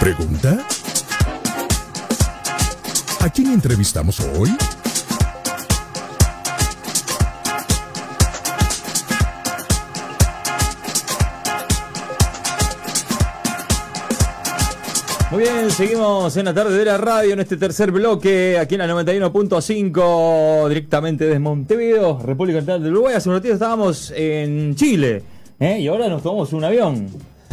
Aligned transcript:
¿Pregunta? 0.00 0.64
¿A 3.20 3.28
quién 3.30 3.52
entrevistamos 3.52 4.20
hoy? 4.20 4.50
Muy 15.30 15.42
bien, 15.42 15.70
seguimos 15.70 16.36
en 16.36 16.44
la 16.44 16.54
tarde 16.54 16.78
de 16.78 16.84
la 16.84 16.96
radio 16.96 17.32
en 17.32 17.40
este 17.40 17.56
tercer 17.56 17.90
bloque, 17.90 18.56
aquí 18.56 18.76
en 18.76 18.80
la 18.80 18.88
91.5, 18.88 20.68
directamente 20.68 21.24
desde 21.26 21.38
Montevideo, 21.40 22.20
República 22.20 22.58
Oriental 22.58 22.82
del 22.82 22.92
Uruguay. 22.92 23.14
Hace 23.16 23.28
un 23.28 23.34
ratito 23.34 23.54
estábamos 23.54 24.12
en 24.16 24.76
Chile, 24.76 25.22
¿eh? 25.58 25.80
y 25.80 25.88
ahora 25.88 26.08
nos 26.08 26.22
tomamos 26.22 26.52
un 26.52 26.64
avión. 26.64 27.08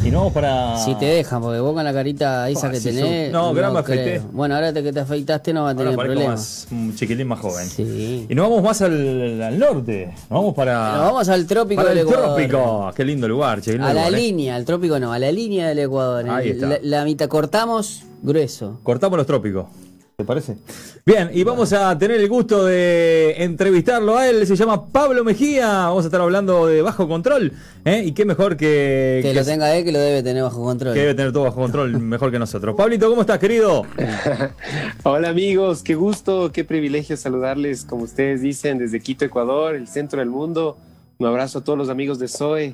Y 0.06 0.12
no 0.12 0.20
vamos 0.20 0.34
para. 0.34 0.78
Si 0.78 0.94
te 0.96 1.06
dejan, 1.06 1.42
porque 1.42 1.60
vos 1.60 1.74
con 1.74 1.84
la 1.84 1.92
carita 1.92 2.48
esa 2.48 2.68
Ah, 2.68 2.72
que 2.72 2.80
tenés. 2.80 3.32
no, 3.32 3.40
ahora 3.48 3.72
me 3.72 3.80
afeité. 3.80 4.22
Bueno, 4.32 4.54
ahora 4.54 4.72
que 4.72 4.94
te 4.94 5.00
afeitaste 5.00 5.52
no 5.52 5.64
va 5.64 5.72
a 5.72 5.76
tener 5.76 5.96
problemas. 5.96 6.68
un 6.72 6.94
chiquilín 6.96 7.28
más 7.28 7.40
joven. 7.40 7.68
Sí. 7.68 8.28
Y 8.30 8.36
nos 8.36 8.48
vamos 8.48 8.64
más 8.64 8.82
al, 8.84 9.42
al 9.42 9.58
norte, 9.58 10.06
nos 10.30 10.30
vamos 10.30 10.54
para. 10.54 10.92
Nos 10.98 11.06
vamos 11.12 11.30
al 11.30 11.48
trópico 11.48 11.82
para 11.82 11.90
del 11.90 12.00
el 12.00 12.08
Ecuador. 12.08 12.36
trópico. 12.36 12.92
Qué 12.96 13.04
lindo 13.04 13.28
lugar, 13.28 13.62
che, 13.62 13.72
lindo 13.72 13.88
A 13.88 13.94
la 13.96 14.08
¿eh? 14.10 14.12
línea, 14.12 14.56
al 14.56 14.64
trópico 14.64 15.00
no, 15.00 15.12
a 15.12 15.18
la 15.18 15.32
línea 15.32 15.68
del 15.70 15.80
Ecuador. 15.80 16.30
Ahí 16.30 16.52
está. 16.52 16.68
La, 16.68 16.78
la 16.84 17.04
mitad 17.04 17.28
cortamos 17.28 18.04
grueso. 18.22 18.80
Cortamos 18.84 19.18
los 19.18 19.26
trópicos. 19.26 19.66
¿Te 20.18 20.24
parece? 20.24 20.56
Bien, 21.06 21.30
y 21.34 21.44
vamos 21.44 21.74
a 21.74 21.98
tener 21.98 22.22
el 22.22 22.30
gusto 22.30 22.64
de 22.66 23.36
entrevistarlo 23.44 24.18
a 24.18 24.30
él. 24.30 24.48
Se 24.48 24.56
llama 24.56 24.88
Pablo 24.88 25.26
Mejía. 25.26 25.68
Vamos 25.68 26.06
a 26.06 26.08
estar 26.08 26.22
hablando 26.22 26.68
de 26.68 26.82
bajo 26.82 27.06
control. 27.10 27.52
¿eh? 27.84 28.02
Y 28.06 28.14
qué 28.14 28.24
mejor 28.24 28.56
que. 28.56 29.20
Que 29.22 29.30
que- 29.30 29.34
lo 29.34 29.44
tenga 29.44 29.76
él, 29.76 29.84
que 29.84 29.92
lo 29.92 30.00
debe 30.00 30.24
tener 30.24 30.42
bajo 30.44 30.64
control. 30.64 30.94
que 30.94 31.02
debe 31.02 31.16
tener 31.16 31.34
todo 31.34 31.44
bajo 31.44 31.60
control 31.60 31.92
mejor 32.00 32.32
que 32.32 32.40
nosotros. 32.40 32.76
Pablito, 32.78 33.10
¿cómo 33.10 33.22
estás, 33.22 33.40
querido? 33.40 33.84
Hola 35.04 35.28
amigos, 35.30 35.84
qué 35.84 35.96
gusto, 35.96 36.50
qué 36.54 36.64
privilegio 36.64 37.18
saludarles, 37.18 37.84
como 37.84 38.04
ustedes 38.04 38.42
dicen, 38.42 38.78
desde 38.78 39.02
Quito, 39.02 39.26
Ecuador, 39.26 39.76
el 39.76 39.90
centro 39.90 40.20
del 40.20 40.30
mundo. 40.30 40.78
Un 41.18 41.28
abrazo 41.28 41.60
a 41.60 41.64
todos 41.66 41.78
los 41.78 41.90
amigos 41.90 42.20
de 42.20 42.30
Zoe. 42.30 42.66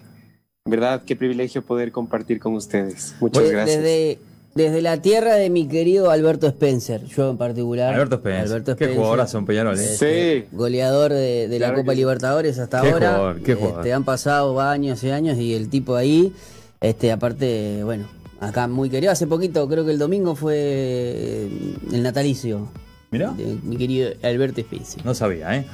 En 0.64 0.70
verdad, 0.70 1.02
qué 1.08 1.16
privilegio 1.16 1.64
poder 1.64 1.92
compartir 1.92 2.40
con 2.40 2.54
ustedes. 2.54 3.16
Muchas 3.20 3.50
gracias. 3.50 3.78
Desde, 3.82 4.20
desde 4.56 4.82
la 4.82 5.02
tierra 5.02 5.36
de 5.36 5.50
mi 5.50 5.68
querido 5.68 6.12
Alberto 6.12 6.48
Spencer, 6.48 7.06
yo 7.06 7.30
en 7.30 7.38
particular. 7.38 7.94
Alberto 7.94 8.16
Spencer. 8.16 8.42
Alberto 8.48 8.76
Qué 8.76 8.84
Spencer, 8.86 8.98
jugadorazo 8.98 9.38
en 9.38 9.46
Peñarol, 9.46 9.80
¿eh? 9.80 9.84
este, 9.84 10.42
Sí. 10.42 10.48
Goleador 10.56 11.14
de, 11.14 11.48
de 11.48 11.60
la 11.60 11.74
Copa 11.74 11.92
que. 11.92 11.98
Libertadores 11.98 12.60
hasta 12.60 12.82
Qué 12.82 12.90
ahora. 12.92 13.10
jugador, 13.14 13.42
qué 13.44 13.56
jugador. 13.56 13.80
Este, 13.80 13.94
han 13.94 14.04
pasado 14.04 14.60
años 14.60 15.04
y 15.04 15.12
años 15.12 15.38
y 15.38 15.54
el 15.54 15.70
tipo 15.70 15.96
ahí, 15.96 16.34
este, 16.82 17.12
aparte, 17.12 17.82
bueno, 17.84 18.08
acá 18.40 18.68
muy 18.68 18.90
querido. 18.90 19.12
Hace 19.12 19.28
poquito, 19.28 19.68
creo 19.68 19.86
que 19.86 19.92
el 19.92 20.00
domingo 20.00 20.36
fue 20.36 21.48
el 21.92 22.04
natalicio 22.04 22.68
Mirá. 23.12 23.32
de 23.34 23.58
mi 23.64 23.76
querido 23.76 24.10
Alberto 24.24 24.62
Spencer. 24.62 25.06
No 25.06 25.14
sabía, 25.14 25.58
¿eh? 25.58 25.66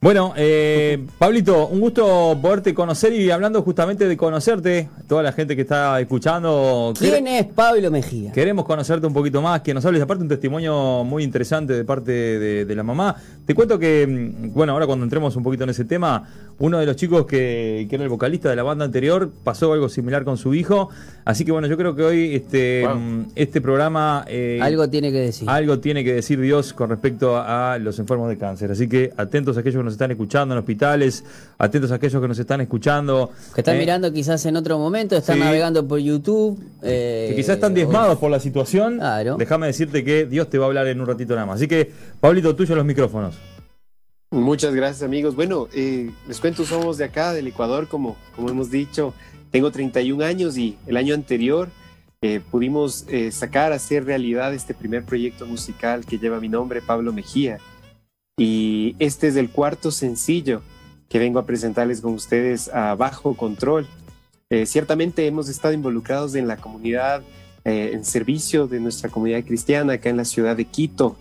Bueno, 0.00 0.32
eh, 0.36 1.04
Pablito, 1.18 1.66
un 1.66 1.80
gusto 1.80 2.38
poderte 2.40 2.72
conocer 2.72 3.12
y 3.14 3.30
hablando 3.30 3.62
justamente 3.62 4.06
de 4.06 4.16
conocerte, 4.16 4.88
toda 5.08 5.22
la 5.24 5.32
gente 5.32 5.56
que 5.56 5.62
está 5.62 5.98
escuchando. 6.00 6.92
¿Quién 6.96 7.26
es 7.26 7.46
Pablo 7.46 7.90
Mejía? 7.90 8.30
Queremos 8.30 8.64
conocerte 8.64 9.06
un 9.08 9.12
poquito 9.14 9.42
más, 9.42 9.62
que 9.62 9.74
nos 9.74 9.84
hables 9.86 10.02
aparte 10.02 10.22
un 10.22 10.28
testimonio 10.28 11.02
muy 11.04 11.24
interesante 11.24 11.72
de 11.72 11.84
parte 11.84 12.12
de, 12.12 12.64
de 12.64 12.74
la 12.76 12.82
mamá. 12.84 13.16
Te 13.44 13.54
cuento 13.54 13.78
que, 13.78 14.06
mm, 14.06 14.52
bueno, 14.54 14.72
ahora 14.74 14.86
cuando 14.86 15.04
entremos 15.04 15.34
un 15.36 15.42
poquito 15.42 15.64
en 15.64 15.70
ese 15.70 15.84
tema, 15.86 16.28
uno 16.58 16.78
de 16.78 16.86
los 16.86 16.94
chicos 16.96 17.26
que, 17.26 17.86
que 17.88 17.94
era 17.96 18.04
el 18.04 18.10
vocalista 18.10 18.48
de 18.50 18.56
la 18.56 18.62
banda 18.62 18.84
anterior 18.84 19.30
pasó 19.42 19.72
algo 19.72 19.88
similar 19.88 20.22
con 20.24 20.36
su 20.36 20.54
hijo. 20.54 20.90
Así 21.24 21.44
que 21.46 21.50
bueno, 21.50 21.66
yo 21.66 21.76
creo 21.78 21.96
que 21.96 22.02
hoy 22.04 22.34
este, 22.36 22.86
Wow. 22.86 22.94
mm, 22.96 23.26
este 23.34 23.60
programa... 23.62 24.24
eh, 24.28 24.60
Algo 24.62 24.88
tiene 24.90 25.10
que 25.10 25.18
decir. 25.20 25.48
algo 25.50 25.80
tiene 25.80 26.04
que 26.04 26.12
decir 26.14 26.38
Dios 26.40 26.72
con 26.74 26.83
respecto 26.88 27.36
a 27.36 27.78
los 27.78 27.98
enfermos 27.98 28.28
de 28.28 28.38
cáncer. 28.38 28.70
Así 28.70 28.88
que 28.88 29.12
atentos 29.16 29.56
a 29.56 29.60
aquellos 29.60 29.80
que 29.80 29.84
nos 29.84 29.92
están 29.94 30.10
escuchando 30.10 30.54
en 30.54 30.58
hospitales, 30.58 31.24
atentos 31.58 31.90
a 31.92 31.96
aquellos 31.96 32.20
que 32.22 32.28
nos 32.28 32.38
están 32.38 32.60
escuchando. 32.60 33.30
Que 33.54 33.60
están 33.60 33.76
eh, 33.76 33.80
mirando 33.80 34.12
quizás 34.12 34.44
en 34.46 34.56
otro 34.56 34.78
momento, 34.78 35.16
están 35.16 35.36
Sí. 35.36 35.42
navegando 35.42 35.86
por 35.86 35.98
YouTube. 35.98 36.58
eh, 36.82 37.26
que 37.30 37.36
quizás 37.36 37.54
están 37.56 37.74
diezmados 37.74 38.18
por 38.18 38.30
la 38.30 38.38
situación. 38.40 38.98
Claro. 38.98 39.36
Déjame 39.38 39.66
decirte 39.68 40.04
que 40.04 40.26
Dios 40.26 40.50
te 40.50 40.58
va 40.58 40.64
a 40.66 40.68
hablar 40.68 40.86
en 40.88 41.00
un 41.00 41.06
ratito 41.06 41.34
nada 41.34 41.46
más. 41.46 41.56
Así 41.56 41.68
que, 41.68 41.90
Pablito, 42.20 42.54
tuyo 42.54 42.74
los 42.74 42.84
micrófonos. 42.84 43.36
Muchas 44.30 44.74
gracias 44.74 45.02
amigos. 45.02 45.36
Bueno, 45.36 45.68
eh, 45.74 46.10
les 46.26 46.40
cuento, 46.40 46.64
somos 46.64 46.98
de 46.98 47.04
acá, 47.04 47.32
del 47.32 47.46
Ecuador, 47.46 47.86
como, 47.88 48.16
como 48.34 48.48
hemos 48.48 48.70
dicho. 48.70 49.14
Tengo 49.50 49.70
31 49.70 50.24
años 50.24 50.58
y 50.58 50.76
el 50.88 50.96
año 50.96 51.14
anterior 51.14 51.68
eh, 52.26 52.40
pudimos 52.40 53.04
eh, 53.08 53.30
sacar, 53.30 53.74
hacer 53.74 54.06
realidad 54.06 54.54
este 54.54 54.72
primer 54.72 55.04
proyecto 55.04 55.44
musical 55.44 56.06
que 56.06 56.18
lleva 56.18 56.40
mi 56.40 56.48
nombre, 56.48 56.80
Pablo 56.80 57.12
Mejía. 57.12 57.58
Y 58.38 58.96
este 58.98 59.28
es 59.28 59.36
el 59.36 59.50
cuarto 59.50 59.90
sencillo 59.90 60.62
que 61.10 61.18
vengo 61.18 61.38
a 61.38 61.44
presentarles 61.44 62.00
con 62.00 62.14
ustedes 62.14 62.68
a 62.72 62.94
Bajo 62.94 63.34
Control. 63.34 63.86
Eh, 64.48 64.64
ciertamente 64.64 65.26
hemos 65.26 65.50
estado 65.50 65.74
involucrados 65.74 66.34
en 66.34 66.48
la 66.48 66.56
comunidad, 66.56 67.22
eh, 67.62 67.90
en 67.92 68.06
servicio 68.06 68.68
de 68.68 68.80
nuestra 68.80 69.10
comunidad 69.10 69.44
cristiana 69.44 69.92
acá 69.92 70.08
en 70.08 70.16
la 70.16 70.24
ciudad 70.24 70.56
de 70.56 70.64
Quito. 70.64 71.18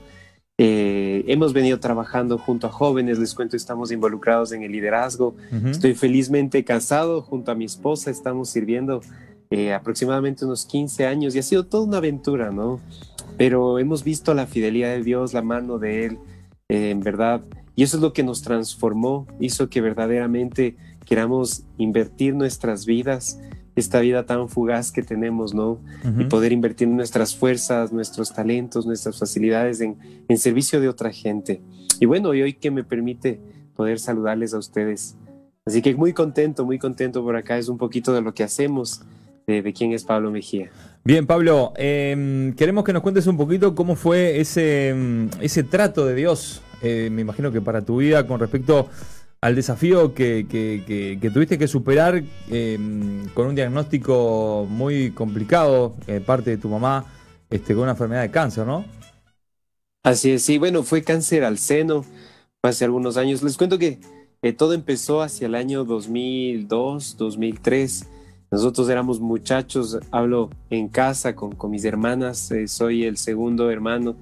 Eh, 0.58 1.26
hemos 1.28 1.52
venido 1.52 1.82
trabajando 1.82 2.38
junto 2.38 2.68
a 2.68 2.72
jóvenes, 2.72 3.20
les 3.20 3.34
cuento, 3.34 3.58
estamos 3.58 3.92
involucrados 3.92 4.54
en 4.54 4.64
el 4.64 4.72
liderazgo. 4.72 5.36
Ujú. 5.52 5.68
Estoy 5.68 5.96
felizmente 5.96 6.64
casado 6.64 7.22
junto 7.22 7.52
a 7.52 7.56
mi 7.56 7.66
esposa, 7.66 8.10
estamos 8.10 8.50
sirviendo 8.50 9.02
eh, 9.54 9.72
aproximadamente 9.72 10.46
unos 10.46 10.66
15 10.66 11.06
años 11.06 11.36
y 11.36 11.40
ha 11.40 11.44
sido 11.44 11.68
toda 11.68 11.84
una 11.84 11.98
aventura, 11.98 12.50
¿no? 12.50 12.80
Pero 13.38 13.78
hemos 13.78 14.04
visto 14.04 14.34
la 14.34 14.48
fidelidad 14.48 14.90
de 14.90 15.04
Dios, 15.04 15.32
la 15.32 15.44
mano 15.44 15.78
de 15.78 16.06
Él, 16.06 16.18
eh, 16.70 16.90
en 16.90 17.02
verdad, 17.02 17.44
y 17.76 17.84
eso 17.84 17.98
es 17.98 18.02
lo 18.02 18.14
que 18.14 18.24
nos 18.24 18.42
transformó, 18.42 19.28
hizo 19.40 19.70
que 19.70 19.80
verdaderamente 19.80 20.76
queramos 21.06 21.66
invertir 21.78 22.34
nuestras 22.34 22.88
vidas, 22.88 23.40
esta 23.76 24.00
vida 24.00 24.26
tan 24.26 24.50
fugaz 24.50 24.92
que 24.92 25.04
tenemos, 25.04 25.54
¿no? 25.54 25.80
y 26.04 26.08
Ujú. 26.08 26.30
poder 26.30 26.52
invertir 26.52 26.88
nuestras 26.88 27.36
fuerzas, 27.36 27.94
nuestros 27.94 28.34
talentos, 28.34 28.88
nuestras 28.88 29.20
facilidades 29.20 29.82
en, 29.82 29.98
en 30.28 30.38
servicio 30.40 30.82
de 30.82 30.90
otra 30.90 31.12
gente. 31.12 31.62
Y 32.00 32.08
bueno, 32.08 32.34
y 32.34 32.42
hoy 32.42 32.54
que 32.54 32.72
me 32.72 32.84
permite 32.84 33.40
poder 33.76 34.00
saludarles 34.00 34.56
a 34.56 34.58
ustedes. 34.58 35.16
Así 35.64 35.84
que 35.84 35.94
muy 35.94 36.12
contento, 36.12 36.66
muy 36.66 36.80
contento 36.80 37.22
por 37.24 37.36
acá. 37.36 37.60
Es 37.60 37.70
un 37.70 37.78
poquito 37.78 38.14
de 38.14 38.22
lo 38.22 38.34
que 38.34 38.44
hacemos, 38.44 39.04
de, 39.48 39.62
de 39.62 39.74
quién 39.74 39.94
es 39.94 40.04
Pablo 40.04 40.32
Mejía. 40.32 40.70
Bien, 41.04 41.28
Pablo, 41.28 41.74
eh, 41.76 42.54
queremos 42.58 42.84
que 42.84 42.94
nos 42.94 43.02
cuentes 43.02 43.28
un 43.28 43.38
poquito 43.38 43.76
cómo 43.76 43.96
fue 43.96 44.40
ese, 44.40 44.94
mm, 44.96 45.42
ese 45.42 45.64
trato 45.64 46.06
de 46.06 46.16
Dios, 46.16 46.62
eh, 46.82 47.10
me 47.12 47.22
imagino 47.22 47.52
que 47.52 47.62
para 47.62 47.82
tu 47.82 47.98
vida 47.98 48.26
con 48.26 48.40
respecto 48.40 48.88
al 49.42 49.56
desafío 49.56 50.14
que, 50.14 50.46
que- 50.50 50.84
que- 50.88 51.18
que 51.22 51.30
tuviste 51.30 51.58
que 51.58 51.68
superar 51.68 52.24
eh, 52.50 52.78
con 53.34 53.48
un 53.48 53.56
diagnóstico 53.56 54.66
muy 54.70 55.12
complicado, 55.12 55.96
eh, 56.08 56.22
parte 56.22 56.52
de 56.52 56.58
tu 56.58 56.70
mamá, 56.70 57.06
este, 57.50 57.74
con 57.74 57.84
una 57.84 57.92
enfermedad 57.92 58.22
de 58.22 58.32
cáncer, 58.32 58.66
¿no? 58.66 58.86
Así 60.04 60.32
es, 60.32 60.44
sí, 60.44 60.58
bueno, 60.58 60.84
fue 60.84 61.04
cáncer 61.04 61.44
al 61.44 61.58
seno 61.58 62.06
hace 62.62 62.86
algunos 62.86 63.18
años. 63.18 63.44
Les 63.44 63.58
cuento 63.58 63.78
que 63.78 64.00
eh, 64.42 64.54
todo 64.54 64.74
empezó 64.74 65.22
hacia 65.22 65.48
el 65.48 65.56
año 65.56 65.84
2002, 65.86 67.18
2003. 67.18 68.08
Nosotros 68.54 68.88
éramos 68.88 69.20
muchachos, 69.20 69.98
hablo 70.12 70.52
en 70.70 70.88
casa 70.88 71.36
con, 71.36 71.56
con 71.56 71.72
mis 71.72 71.84
hermanas, 71.86 72.52
eh, 72.52 72.68
soy 72.68 73.04
el 73.04 73.18
segundo 73.18 73.72
hermano 73.72 74.16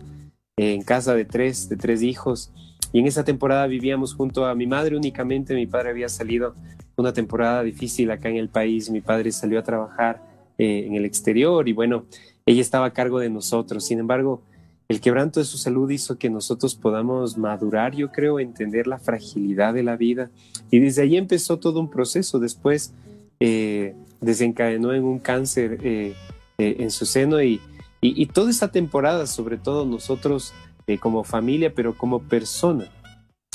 eh, 0.55 0.73
en 0.73 0.83
casa 0.83 1.13
de 1.13 1.25
tres, 1.25 1.67
de 1.67 1.75
tres 1.75 2.01
hijos. 2.01 2.49
Y 2.93 2.99
en 2.99 3.07
esa 3.07 3.25
temporada 3.25 3.67
vivíamos 3.67 4.13
junto 4.15 4.45
a 4.45 4.55
mi 4.55 4.67
madre 4.67 4.95
únicamente. 4.95 5.53
Mi 5.53 5.67
padre 5.67 5.89
había 5.89 6.07
salido 6.07 6.55
una 6.95 7.11
temporada 7.11 7.61
difícil 7.61 8.09
acá 8.09 8.29
en 8.29 8.37
el 8.37 8.47
país. 8.47 8.89
Mi 8.89 9.01
padre 9.01 9.33
salió 9.33 9.59
a 9.59 9.63
trabajar 9.63 10.23
eh, 10.57 10.85
en 10.87 10.95
el 10.95 11.03
exterior 11.03 11.67
y 11.67 11.73
bueno, 11.73 12.05
ella 12.45 12.61
estaba 12.61 12.85
a 12.85 12.93
cargo 12.93 13.19
de 13.19 13.29
nosotros. 13.29 13.83
Sin 13.83 13.99
embargo, 13.99 14.43
el 14.87 15.01
quebranto 15.01 15.41
de 15.41 15.45
su 15.45 15.57
salud 15.57 15.89
hizo 15.89 16.17
que 16.17 16.29
nosotros 16.29 16.75
podamos 16.75 17.37
madurar, 17.37 17.97
yo 17.97 18.13
creo, 18.13 18.39
entender 18.39 18.87
la 18.87 18.97
fragilidad 18.97 19.73
de 19.73 19.83
la 19.83 19.97
vida. 19.97 20.31
Y 20.69 20.79
desde 20.79 21.01
ahí 21.01 21.17
empezó 21.17 21.59
todo 21.59 21.81
un 21.81 21.89
proceso. 21.89 22.39
Después 22.39 22.93
eh, 23.41 23.93
desencadenó 24.21 24.93
en 24.93 25.03
un 25.03 25.19
cáncer 25.19 25.79
eh, 25.83 26.15
eh, 26.57 26.75
en 26.79 26.91
su 26.91 27.05
seno 27.05 27.41
y, 27.41 27.59
y, 27.99 28.21
y, 28.21 28.25
toda 28.27 28.49
esta 28.49 28.71
temporada, 28.71 29.27
sobre 29.27 29.57
todo 29.57 29.85
nosotros 29.85 30.53
eh, 30.87 30.97
como 30.97 31.23
familia, 31.23 31.73
pero 31.73 31.97
como 31.97 32.21
persona, 32.21 32.85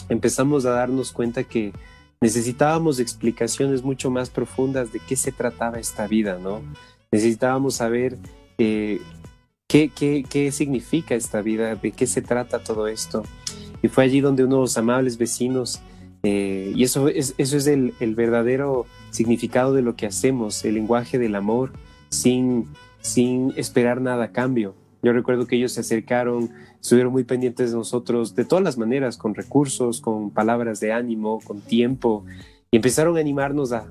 empezamos 0.09 0.67
a 0.67 0.71
darnos 0.71 1.13
cuenta 1.13 1.45
que 1.45 1.73
necesitábamos 2.21 3.01
explicaciones 3.01 3.83
mucho 3.83 4.11
más 4.11 4.31
profundas 4.31 4.93
de 4.93 5.01
qué 5.01 5.17
se 5.17 5.33
trataba 5.33 5.79
esta 5.79 6.07
vida, 6.07 6.39
¿no? 6.39 6.63
Necesitábamos 7.11 7.77
saber 7.77 8.19
eh, 8.59 9.01
¿Qué, 9.69 9.89
qué, 9.89 10.25
qué 10.29 10.53
significa 10.53 11.17
esta 11.17 11.43
vida? 11.43 11.75
¿De 11.75 11.91
qué 11.91 12.07
se 12.07 12.23
trata 12.23 12.61
todo 12.61 12.87
esto? 12.87 13.25
Y 13.83 13.89
fue 13.89 14.05
allí 14.05 14.21
donde 14.21 14.45
unos 14.45 14.79
amables 14.79 15.19
vecinos, 15.19 15.81
eh, 16.23 16.73
y 16.75 16.85
eso 16.85 17.09
es, 17.09 17.35
eso 17.37 17.57
es 17.57 17.67
el, 17.67 17.93
el, 17.99 18.15
verdadero 18.15 18.87
significado 19.17 19.73
de 19.73 19.83
lo 19.83 19.97
que 19.97 20.07
hacemos, 20.07 20.65
el 20.65 20.75
lenguaje 20.75 21.19
del 21.19 21.35
amor, 21.35 21.73
sin, 22.11 22.67
sin 23.01 23.53
esperar 23.57 24.01
nada 24.01 24.25
a 24.25 24.33
cambio. 24.33 24.75
Yo 25.03 25.13
recuerdo 25.13 25.47
que 25.47 25.57
ellos 25.57 25.73
se 25.73 25.81
acercaron, 25.81 26.51
estuvieron 26.81 27.13
muy 27.13 27.25
pendientes 27.25 27.71
de 27.71 27.77
nosotros 27.77 28.35
de 28.35 28.45
todas 28.45 28.63
las 28.63 28.77
maneras, 28.77 29.17
con 29.17 29.35
recursos, 29.35 30.01
con 30.01 30.31
palabras 30.31 30.81
de 30.81 30.93
ánimo, 30.93 31.41
con 31.45 31.61
tiempo, 31.61 32.25
y 32.71 32.77
empezaron 32.77 33.17
a 33.17 33.21
animarnos 33.21 33.73
a, 33.73 33.87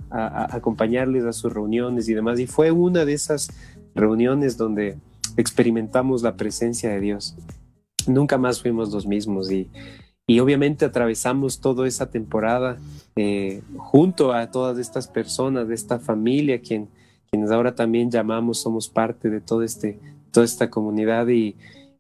acompañarles 0.56 1.24
a 1.26 1.34
sus 1.34 1.52
reuniones 1.52 2.08
y 2.08 2.14
demás. 2.14 2.40
Y 2.40 2.46
fue 2.46 2.72
una 2.72 3.04
de 3.06 3.14
esas 3.14 3.50
reuniones 3.96 4.58
donde 4.58 4.98
experimentamos 5.38 6.22
la 6.22 6.36
presencia 6.36 6.90
de 6.92 7.00
Dios. 7.00 7.36
Nunca 8.08 8.38
más 8.38 8.62
fuimos 8.62 8.92
los 8.92 9.08
mismos 9.08 9.52
y, 9.52 9.70
y 10.28 10.40
obviamente 10.40 10.86
atravesamos 10.86 11.62
toda 11.62 11.88
esa 11.88 12.12
temporada 12.12 12.78
eh, 13.18 13.62
junto 13.78 14.34
a 14.34 14.52
todas 14.52 14.78
estas 14.78 15.08
personas, 15.08 15.70
de 15.70 15.76
esta 15.76 16.00
familia, 16.00 16.60
quien, 16.60 16.90
quienes 17.32 17.50
ahora 17.50 17.74
también 17.74 18.12
llamamos, 18.12 18.60
somos 18.60 18.90
parte 18.90 19.30
de 19.30 19.40
todo 19.40 19.64
este, 19.64 20.00
toda 20.32 20.46
esta 20.46 20.70
comunidad 20.70 21.28
y, 21.30 21.56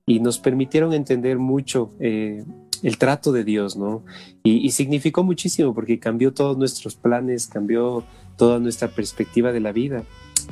nos 0.07 0.37
permitieron 0.37 0.93
entender 0.93 1.39
mucho 1.39 1.89
eh, 1.99 2.43
el 2.83 2.97
trato 2.97 3.31
de 3.31 3.43
Dios, 3.43 3.75
¿no? 3.75 4.03
Y, 4.43 4.69
significó 4.71 5.23
muchísimo 5.23 5.73
porque 5.73 5.99
cambió 5.99 6.33
todos 6.33 6.57
nuestros 6.57 6.95
planes, 6.95 7.47
cambió 7.47 8.03
toda 8.37 8.59
nuestra 8.59 8.89
perspectiva 8.89 9.51
de 9.53 9.61
la 9.61 9.71
vida. 9.71 10.03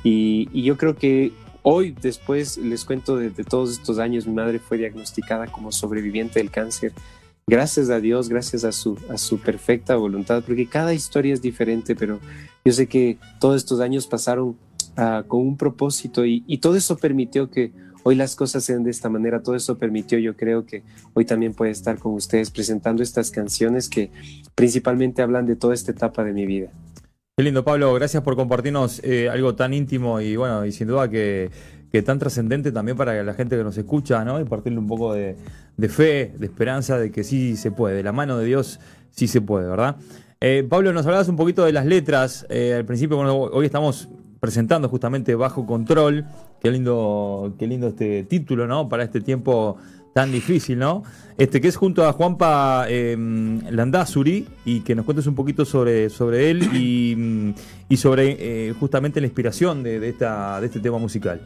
Y, 0.03 0.47
y 0.53 0.63
yo 0.63 0.77
creo 0.77 0.95
que 0.95 1.33
hoy, 1.61 1.93
después, 2.01 2.57
les 2.57 2.85
cuento 2.85 3.17
de, 3.17 3.29
de, 3.29 3.43
todos 3.43 3.71
estos 3.73 3.99
años, 3.99 4.25
mi 4.25 4.33
madre 4.33 4.59
fue 4.59 4.77
diagnosticada 4.77 5.47
como 5.47 5.71
sobreviviente 5.71 6.39
del 6.39 6.49
cáncer. 6.49 6.93
Gracias 7.45 7.89
a 7.89 7.99
Dios, 7.99 8.29
gracias 8.29 8.63
a 8.63 8.71
su, 8.71 8.97
a 9.09 9.17
su 9.17 9.39
perfecta 9.39 9.95
voluntad, 9.95 10.43
porque 10.45 10.67
cada 10.67 10.93
historia 10.93 11.33
es 11.33 11.41
diferente, 11.41 11.95
pero 11.95 12.19
yo 12.63 12.71
sé 12.71 12.87
que 12.87 13.17
todos 13.39 13.57
estos 13.57 13.81
años 13.81 14.07
pasaron 14.07 14.55
uh, 14.97 15.27
con 15.27 15.41
un 15.41 15.57
propósito 15.57 16.25
y, 16.25 16.43
y 16.47 16.59
todo 16.59 16.75
eso 16.77 16.97
permitió 16.97 17.49
que 17.49 17.71
hoy 18.03 18.15
las 18.15 18.35
cosas 18.35 18.63
sean 18.63 18.83
de 18.83 18.91
esta 18.91 19.09
manera. 19.09 19.43
Todo 19.43 19.55
eso 19.55 19.77
permitió, 19.77 20.19
yo 20.19 20.37
creo 20.37 20.65
que 20.65 20.83
hoy 21.13 21.25
también 21.25 21.53
puede 21.53 21.71
estar 21.71 21.97
con 21.99 22.13
ustedes 22.13 22.49
presentando 22.49 23.03
estas 23.03 23.31
canciones 23.31 23.89
que 23.89 24.11
principalmente 24.55 25.21
hablan 25.21 25.45
de 25.45 25.55
toda 25.55 25.73
esta 25.73 25.91
etapa 25.91 26.23
de 26.23 26.33
mi 26.33 26.45
vida. 26.45 26.69
Qué 27.35 27.43
lindo, 27.43 27.63
Pablo. 27.63 27.93
Gracias 27.95 28.21
por 28.21 28.35
compartirnos 28.35 29.01
eh, 29.03 29.27
algo 29.27 29.55
tan 29.55 29.73
íntimo 29.73 30.21
y 30.21 30.35
bueno, 30.35 30.65
y 30.65 30.71
sin 30.71 30.87
duda 30.87 31.09
que, 31.09 31.49
tan 32.01 32.17
trascendente 32.17 32.71
también 32.71 32.97
para 32.97 33.21
la 33.23 33.33
gente 33.35 33.55
que 33.55 33.63
nos 33.63 33.77
escucha, 33.77 34.25
¿no? 34.25 34.39
Y 34.39 34.45
partirle 34.45 34.79
un 34.79 34.87
poco 34.87 35.13
de, 35.13 35.35
fe, 35.89 36.33
de 36.37 36.45
esperanza, 36.45 36.97
de 36.97 37.11
que 37.11 37.23
sí 37.23 37.55
se 37.55 37.71
puede. 37.71 37.97
De 37.97 38.03
la 38.03 38.11
mano 38.11 38.37
de 38.37 38.45
Dios 38.45 38.79
sí 39.11 39.27
se 39.27 39.41
puede, 39.41 39.69
¿verdad? 39.69 39.97
Eh, 40.41 40.65
Pablo, 40.67 40.91
nos 40.91 41.05
hablabas 41.05 41.29
un 41.29 41.35
poquito 41.35 41.63
de 41.63 41.71
las 41.71 41.85
letras. 41.85 42.47
Eh, 42.49 42.73
al 42.75 42.85
principio, 42.85 43.19
hoy 43.19 43.65
estamos 43.65 44.09
presentando 44.39 44.89
justamente 44.89 45.35
Bajo 45.35 45.67
Control. 45.67 46.25
Qué 46.59 46.71
lindo, 46.71 47.53
qué 47.59 47.67
lindo 47.67 47.89
este 47.89 48.23
título, 48.23 48.65
¿no? 48.65 48.89
Para 48.89 49.03
este 49.03 49.21
tiempo 49.21 49.77
tan 50.13 50.31
difícil, 50.31 50.79
¿no? 50.79 51.03
Este 51.37 51.61
que 51.61 51.67
es 51.67 51.75
junto 51.75 52.07
a 52.07 52.13
Juanpa 52.13 52.85
eh, 52.89 53.15
Landazuri 53.69 54.47
y 54.65 54.81
que 54.81 54.95
nos 54.95 55.05
cuentes 55.05 55.27
un 55.27 55.35
poquito 55.35 55.65
sobre, 55.65 56.05
él 56.49 56.63
y, 57.89 57.97
sobre 57.97 58.37
eh, 58.39 58.73
justamente 58.79 59.21
la 59.21 59.27
inspiración 59.27 59.83
de 59.83 60.09
este 60.09 60.79
tema 60.79 60.97
musical. 60.97 61.41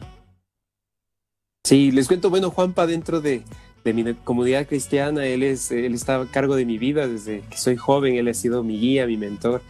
Sí, 1.68 1.90
les 1.90 2.08
cuento, 2.08 2.30
bueno, 2.30 2.48
Juanpa 2.48 2.86
dentro 2.86 3.20
de, 3.20 3.42
de 3.84 3.92
mi 3.92 4.14
comunidad 4.14 4.66
cristiana, 4.66 5.26
él, 5.26 5.42
es, 5.42 5.70
él 5.70 5.92
está 5.92 6.18
a 6.18 6.24
cargo 6.24 6.56
de 6.56 6.64
mi 6.64 6.78
vida 6.78 7.06
desde 7.06 7.42
que 7.50 7.58
soy 7.58 7.76
joven, 7.76 8.14
él 8.14 8.26
ha 8.28 8.32
sido 8.32 8.62
mi 8.62 8.80
guía, 8.80 9.06
mi 9.06 9.18
mentor 9.18 9.60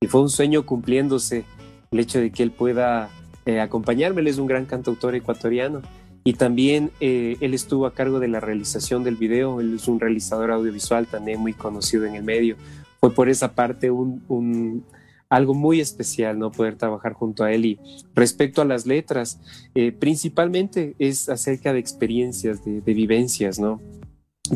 y 0.00 0.06
fue 0.06 0.20
un 0.20 0.30
sueño 0.30 0.64
cumpliéndose 0.64 1.44
el 1.90 1.98
hecho 1.98 2.20
de 2.20 2.30
que 2.30 2.44
él 2.44 2.52
pueda 2.52 3.10
eh, 3.46 3.58
acompañarme. 3.58 4.20
Él 4.20 4.28
es 4.28 4.38
un 4.38 4.46
gran 4.46 4.64
cantautor 4.64 5.16
ecuatoriano 5.16 5.82
y 6.22 6.34
también 6.34 6.92
eh, 7.00 7.36
él 7.40 7.52
estuvo 7.52 7.84
a 7.86 7.94
cargo 7.94 8.20
de 8.20 8.28
la 8.28 8.38
realización 8.38 9.02
del 9.02 9.16
video. 9.16 9.60
Él 9.60 9.74
es 9.74 9.88
un 9.88 9.98
realizador 9.98 10.52
audiovisual 10.52 11.08
también 11.08 11.40
muy 11.40 11.52
conocido 11.52 12.06
en 12.06 12.14
el 12.14 12.22
medio. 12.22 12.54
Fue 13.00 13.12
por 13.12 13.28
esa 13.28 13.56
parte 13.56 13.90
un, 13.90 14.84
algo 15.30 15.54
muy 15.54 15.80
especial, 15.80 16.38
¿no? 16.38 16.50
Poder 16.50 16.76
trabajar 16.76 17.14
junto 17.14 17.44
a 17.44 17.52
él. 17.52 17.64
Y 17.64 17.80
respecto 18.14 18.60
a 18.60 18.64
las 18.64 18.84
letras, 18.84 19.40
eh, 19.74 19.92
principalmente 19.92 20.96
es 20.98 21.28
acerca 21.28 21.72
de 21.72 21.78
experiencias, 21.78 22.64
de, 22.64 22.80
vivencias, 22.80 23.58
¿no? 23.58 23.80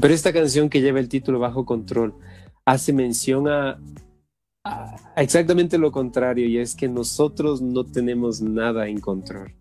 Pero 0.00 0.12
esta 0.12 0.32
canción 0.32 0.68
que 0.68 0.80
lleva 0.80 0.98
el 0.98 1.08
título 1.08 1.38
Bajo 1.38 1.64
Control 1.64 2.14
hace 2.66 2.92
mención 2.92 3.46
a, 3.48 3.78
exactamente 5.16 5.78
lo 5.78 5.92
contrario, 5.92 6.48
y 6.48 6.58
es 6.58 6.74
que 6.74 6.88
nosotros 6.88 7.62
no 7.62 7.84
tenemos 7.84 8.40
nada 8.42 8.88
en 8.88 8.98
control. 8.98 9.54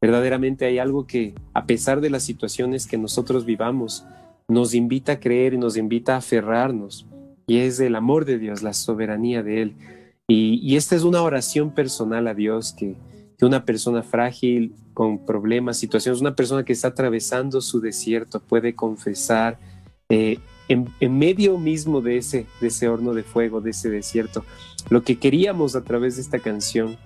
Verdaderamente 0.00 0.64
hay 0.64 0.78
algo 0.78 1.06
que, 1.06 1.34
a 1.52 1.66
pesar 1.66 2.00
de 2.00 2.08
las 2.08 2.22
situaciones 2.22 2.86
que 2.86 2.96
nosotros 2.96 3.44
vivamos, 3.44 4.06
nos 4.48 4.72
invita 4.72 5.12
a 5.12 5.20
creer 5.20 5.54
y 5.54 5.58
nos 5.58 5.76
invita 5.76 6.14
a 6.14 6.18
aferrarnos, 6.18 7.06
y 7.46 7.58
es 7.58 7.80
el 7.80 7.96
amor 7.96 8.24
de 8.24 8.38
Dios, 8.38 8.62
la 8.62 8.72
soberanía 8.72 9.42
de 9.42 9.60
Él. 9.60 9.76
Y, 10.28 10.76
esta 10.76 10.96
es 10.96 11.02
una 11.02 11.22
oración 11.22 11.74
personal 11.74 12.26
a 12.28 12.34
Dios 12.34 12.72
que, 12.72 12.96
una 13.42 13.66
persona 13.66 14.02
frágil, 14.02 14.74
con 14.94 15.26
problemas, 15.26 15.76
situaciones, 15.76 16.22
una 16.22 16.34
persona 16.34 16.64
que 16.64 16.72
está 16.72 16.88
atravesando 16.88 17.60
su 17.60 17.78
desierto 17.78 18.40
puede 18.40 18.74
confesar 18.74 19.58
eh, 20.08 20.38
en, 20.68 20.88
medio 21.18 21.58
mismo 21.58 22.00
de 22.00 22.16
ese, 22.16 22.46
de 22.62 22.68
ese 22.68 22.88
horno 22.88 23.12
de 23.12 23.22
fuego, 23.22 23.60
de 23.60 23.72
ese 23.72 23.90
desierto. 23.90 24.46
Lo 24.88 25.02
que 25.02 25.18
queríamos 25.18 25.76
a 25.76 25.84
través 25.84 26.16
de 26.16 26.22
esta 26.22 26.38
canción 26.38 26.96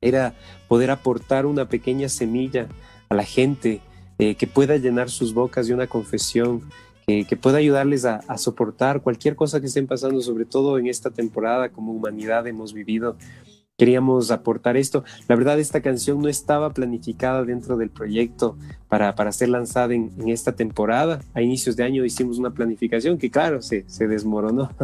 era 0.00 0.34
poder 0.66 0.90
aportar 0.90 1.46
una 1.46 1.68
pequeña 1.68 2.08
semilla 2.08 2.66
a 3.08 3.14
la 3.14 3.24
gente 3.24 3.80
eh, 4.18 4.34
que 4.34 4.48
pueda 4.48 4.78
llenar 4.78 5.10
sus 5.10 5.32
bocas 5.32 5.68
de 5.68 5.74
una 5.74 5.86
confesión, 5.86 6.62
que 7.08 7.36
pueda 7.36 7.58
ayudarles 7.58 8.04
a, 8.04 8.16
a, 8.28 8.36
soportar 8.36 9.00
cualquier 9.00 9.34
cosa 9.34 9.60
que 9.60 9.66
estén 9.66 9.86
pasando, 9.86 10.20
sobre 10.20 10.44
todo 10.44 10.78
en 10.78 10.86
esta 10.86 11.10
temporada 11.10 11.70
como 11.70 11.92
humanidad 11.92 12.46
hemos 12.46 12.74
vivido 12.74 13.16
queríamos 13.78 14.32
aportar 14.32 14.76
esto. 14.76 15.04
La 15.28 15.36
verdad, 15.36 15.58
esta 15.58 15.80
canción 15.80 16.20
no 16.20 16.28
estaba 16.28 16.74
planificada 16.74 17.44
dentro 17.44 17.76
del 17.76 17.90
proyecto 17.90 18.58
para, 18.88 19.14
para 19.14 19.30
ser 19.30 19.50
lanzada 19.50 19.94
en, 19.94 20.10
esta 20.26 20.52
temporada. 20.52 21.20
A 21.32 21.40
inicios 21.40 21.76
de 21.76 21.84
año 21.84 22.04
hicimos 22.04 22.38
una 22.38 22.50
planificación 22.50 23.16
que, 23.18 23.30
claro, 23.30 23.62
se, 23.62 23.88
se 23.88 24.08
desmoronó. 24.08 24.70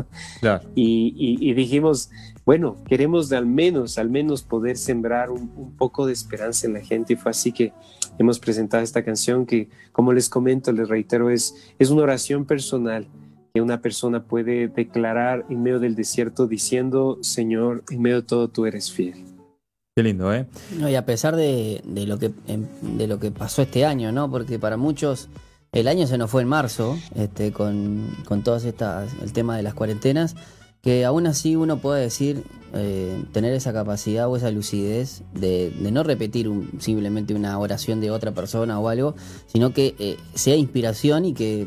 Y, 0.76 1.52
dijimos, 1.54 2.10
bueno, 2.46 2.76
queremos 2.87 3.32
al 3.32 3.46
menos, 3.46 3.99
al 3.99 4.11
menos 4.11 4.43
poder 4.43 4.76
sembrar 4.76 5.31
un, 5.31 5.50
un, 5.56 5.76
poco 5.76 6.06
de 6.06 6.12
esperanza 6.12 6.67
en 6.67 6.75
la 6.75 6.81
gente. 6.81 7.14
Y 7.14 7.17
fue 7.17 7.31
así 7.31 7.52
que 7.52 7.73
hemos 8.19 8.38
presentado 8.38 8.82
esta 8.82 9.02
canción 9.02 9.46
que, 9.46 9.69
como 9.93 10.13
les 10.13 10.29
comento, 10.29 10.70
les 10.72 10.89
reitero, 10.89 11.31
es, 11.31 11.55
es 11.79 11.91
una 11.91 12.03
oración 12.03 12.44
personal 12.44 13.08
que 13.55 13.63
una 13.63 13.81
persona 13.81 14.24
puede 14.24 14.69
declarar 14.69 15.46
en 15.48 15.63
medio 15.63 15.79
del 15.79 15.94
desierto 15.94 16.46
diciendo, 16.46 17.19
Señor, 17.22 17.84
en 17.91 18.03
medio 18.03 18.17
de 18.17 18.27
todo 18.27 18.48
tú 18.48 18.67
eres 18.67 18.91
fiel. 18.91 19.15
Qué 19.96 20.03
lindo, 20.03 20.34
¿eh? 20.34 20.46
No, 20.77 20.89
y 20.89 20.96
a 20.96 21.06
pesar 21.06 21.36
de, 21.36 21.81
lo 21.84 22.19
que, 22.19 22.32
em, 22.48 22.67
de 22.98 23.06
lo 23.06 23.20
que 23.20 23.31
pasó 23.31 23.63
este 23.63 23.84
año, 23.84 24.10
¿no? 24.10 24.29
Porque 24.29 24.58
para 24.58 24.77
muchos 24.77 25.29
el 25.70 25.86
año 25.86 26.08
se 26.08 26.19
nos 26.19 26.31
fue 26.31 26.43
en 26.43 26.48
marzo, 26.48 26.98
este, 27.15 27.53
con, 27.53 28.08
con 28.27 28.43
todas 28.43 28.65
estas, 28.65 29.13
el 29.22 29.32
tema 29.32 29.56
de 29.56 29.63
las 29.63 29.74
cuarentenas, 29.74 30.34
que 30.84 31.05
aún 31.05 31.26
así 31.26 31.56
uno 31.56 31.79
puede 31.79 32.03
decir, 32.03 32.44
eh, 32.74 33.24
tener 33.32 33.55
esa 33.55 33.72
capacidad 33.72 34.29
o 34.29 34.36
esa 34.36 34.50
lucidez 34.50 35.22
de, 35.32 35.72
no 35.81 36.03
repetir 36.03 36.50
simplemente 36.79 37.34
una 37.34 37.58
oración 37.58 38.00
de 38.00 38.10
otra 38.10 38.32
persona 38.32 38.79
o 38.79 38.88
algo, 38.88 39.14
sino 39.46 39.72
que 39.72 39.94
eh, 39.98 40.19
sea 40.34 40.56
inspiración 40.56 41.24
y 41.24 41.32
que 41.32 41.67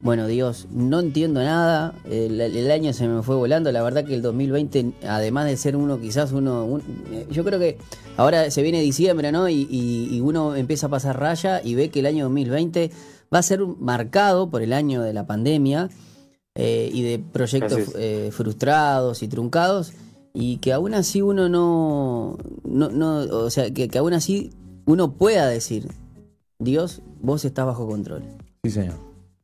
bueno, 0.00 0.28
Dios, 0.28 0.68
no 0.70 1.00
entiendo 1.00 1.42
nada. 1.42 1.92
El, 2.08 2.70
año 2.70 2.92
se 2.92 3.08
me 3.08 3.20
fue 3.24 3.34
volando. 3.34 3.72
La 3.72 3.82
verdad 3.82 4.04
que 4.04 4.14
el 4.14 4.22
2020, 4.22 4.92
además 5.08 5.46
de 5.46 5.56
ser 5.56 5.74
uno, 5.74 6.00
quizás 6.00 6.30
uno. 6.30 6.80
Eh, 7.10 7.26
yo 7.32 7.44
creo 7.44 7.58
que 7.58 7.78
ahora 8.16 8.48
se 8.52 8.62
viene 8.62 8.80
diciembre, 8.80 9.32
¿no? 9.32 9.48
Y, 9.48 10.20
uno 10.22 10.54
empieza 10.54 10.86
a 10.86 10.90
pasar 10.90 11.18
raya 11.18 11.60
y 11.64 11.74
ve 11.74 11.90
que 11.90 11.98
el 11.98 12.06
año 12.06 12.24
2020 12.26 12.92
va 13.34 13.40
a 13.40 13.42
ser 13.42 13.60
marcado 13.80 14.50
por 14.50 14.62
el 14.62 14.72
año 14.72 15.02
de 15.02 15.12
la 15.12 15.26
pandemia 15.26 15.88
eh, 16.54 16.90
y 16.92 17.02
de 17.02 17.18
proyectos 17.18 17.94
eh, 17.96 18.30
frustrados 18.32 19.22
y 19.22 19.28
truncados. 19.28 19.92
Y 20.34 20.58
que 20.58 20.72
aún 20.72 20.94
así 20.94 21.22
uno 21.22 21.48
no. 21.48 22.36
no, 22.64 22.90
no 22.90 23.18
o 23.20 23.50
sea, 23.50 23.72
que, 23.72 23.88
que 23.88 23.98
aún 23.98 24.12
así 24.12 24.50
uno 24.84 25.12
pueda 25.12 25.48
decir: 25.48 25.88
Dios, 26.58 27.02
vos 27.20 27.44
estás 27.44 27.66
bajo 27.66 27.86
control. 27.86 28.22
Sí, 28.62 28.70
señor. 28.70 28.96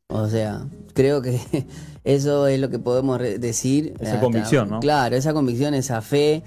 O 0.08 0.28
sea, 0.28 0.66
creo 0.92 1.22
que 1.22 1.40
eso 2.04 2.46
es 2.46 2.60
lo 2.60 2.70
que 2.70 2.78
podemos 2.78 3.18
decir. 3.18 3.94
Esa 4.00 4.20
convicción, 4.20 4.70
¿no? 4.70 4.80
Claro, 4.80 5.16
esa 5.16 5.32
convicción, 5.32 5.74
esa 5.74 6.00
fe. 6.02 6.42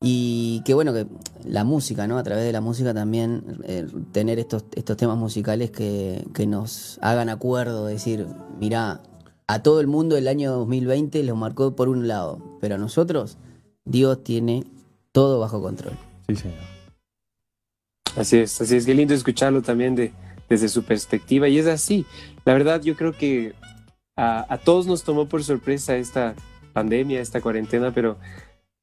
Y 0.00 0.62
que 0.64 0.74
bueno, 0.74 0.92
que 0.92 1.06
la 1.44 1.64
música, 1.64 2.06
¿no? 2.06 2.18
A 2.18 2.22
través 2.22 2.44
de 2.44 2.52
la 2.52 2.60
música 2.60 2.92
también 2.92 3.60
eh, 3.64 3.86
tener 4.12 4.38
estos, 4.38 4.64
estos 4.74 4.96
temas 4.96 5.16
musicales 5.16 5.70
que, 5.70 6.26
que 6.34 6.46
nos 6.46 6.98
hagan 7.00 7.30
acuerdo, 7.30 7.86
decir, 7.86 8.26
mira, 8.60 9.00
a 9.48 9.62
todo 9.62 9.80
el 9.80 9.86
mundo 9.86 10.16
el 10.16 10.28
año 10.28 10.52
2020 10.52 11.22
lo 11.22 11.36
marcó 11.36 11.76
por 11.76 11.88
un 11.88 12.08
lado, 12.08 12.58
pero 12.60 12.74
a 12.74 12.78
nosotros 12.78 13.38
Dios 13.84 14.22
tiene 14.24 14.64
todo 15.12 15.38
bajo 15.38 15.62
control. 15.62 15.94
Sí, 16.28 16.36
señor. 16.36 16.58
Así 18.16 18.38
es, 18.38 18.60
así 18.60 18.76
es, 18.76 18.86
qué 18.86 18.94
lindo 18.94 19.14
escucharlo 19.14 19.62
también 19.62 19.94
de, 19.94 20.12
desde 20.48 20.68
su 20.68 20.82
perspectiva. 20.82 21.48
Y 21.48 21.58
es 21.58 21.66
así, 21.66 22.06
la 22.44 22.54
verdad 22.54 22.82
yo 22.82 22.96
creo 22.96 23.12
que 23.12 23.54
a, 24.16 24.58
todos 24.64 24.86
nos 24.86 25.04
tomó 25.04 25.28
por 25.28 25.44
sorpresa 25.44 25.96
esta 25.96 26.34
pandemia, 26.72 27.20
esta 27.20 27.40
cuarentena, 27.40 27.92
pero 27.92 28.16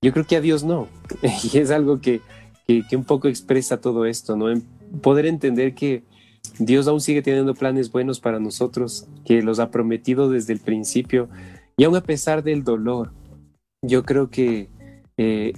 yo 0.02 0.14
creo 0.14 0.26
que 0.26 0.36
a 0.36 0.42
Dios 0.42 0.64
no. 0.64 0.88
y 1.54 1.58
es 1.58 1.72
algo 1.72 2.00
que, 2.00 2.22
que, 2.68 2.96
un 2.96 3.04
poco 3.04 3.28
expresa 3.28 3.82
todo 3.82 4.06
esto, 4.06 4.36
¿no? 4.36 4.54
poder 5.02 5.26
entender 5.26 5.74
que 5.74 6.04
Dios 6.60 6.88
aún 6.88 7.02
sigue 7.02 7.22
teniendo 7.22 7.56
planes 7.56 7.92
buenos 7.92 8.20
para 8.20 8.40
nosotros, 8.40 9.08
que 9.26 9.42
los 9.42 9.60
ha 9.60 9.72
prometido 9.72 10.30
desde 10.30 10.54
el 10.54 10.60
principio. 10.60 11.30
Y 11.78 11.84
aún 11.84 11.96
a 11.96 12.02
pesar 12.02 12.44
del 12.44 12.64
dolor, 12.64 13.12
yo 13.82 14.04
creo 14.04 14.30
que 14.30 14.70
eh, 15.18 15.54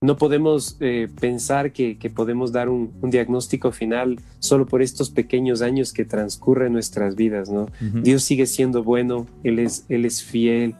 no 0.00 0.16
podemos 0.16 0.76
eh, 0.80 1.08
pensar 1.20 1.72
que, 1.72 1.96
podemos 2.14 2.52
dar 2.52 2.68
un, 2.68 2.92
diagnóstico 3.02 3.72
final 3.72 4.18
solo 4.38 4.66
por 4.66 4.82
estos 4.82 5.10
pequeños 5.10 5.62
años 5.62 5.92
que 5.92 6.04
transcurren 6.04 6.72
nuestras 6.72 7.14
vidas, 7.16 7.50
¿no? 7.50 7.66
Dios 8.02 8.22
sigue 8.22 8.46
siendo 8.46 8.82
bueno, 8.84 9.26
Él 9.42 9.58
es, 9.58 9.84
Él 9.88 10.04
es 10.04 10.22
fiel. 10.22 10.74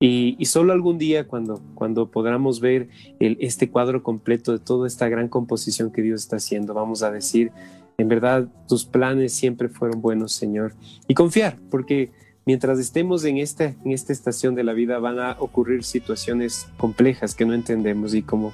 Y, 0.00 0.44
solo 0.44 0.72
algún 0.72 0.98
día 0.98 1.26
cuando, 1.26 1.60
cuando 1.74 2.10
podamos 2.10 2.60
ver 2.60 2.88
este 3.18 3.68
cuadro 3.68 4.02
completo 4.02 4.52
de 4.52 4.60
toda 4.60 4.86
esta 4.86 5.08
gran 5.08 5.28
composición 5.28 5.90
que 5.90 6.02
Dios 6.02 6.22
está 6.22 6.36
haciendo, 6.36 6.74
vamos 6.74 7.02
a 7.02 7.10
decir, 7.10 7.50
en 7.98 8.08
verdad, 8.08 8.46
tus 8.68 8.84
planes 8.84 9.34
siempre 9.34 9.68
fueron 9.68 10.00
buenos, 10.00 10.32
Señor. 10.32 10.72
Y 11.08 11.14
confiar, 11.14 11.58
porque 11.68 12.12
mientras 12.46 12.78
estemos 12.78 13.24
en 13.24 13.38
esta, 13.38 13.64
en 13.84 13.90
esta 13.90 14.12
estación 14.12 14.54
de 14.54 14.62
la 14.62 14.72
vida 14.72 15.00
van 15.00 15.18
a 15.18 15.32
ocurrir 15.40 15.82
situaciones 15.82 16.68
complejas 16.78 17.34
que 17.34 17.44
no 17.44 17.54
entendemos 17.54 18.14
y 18.14 18.22
como 18.22 18.52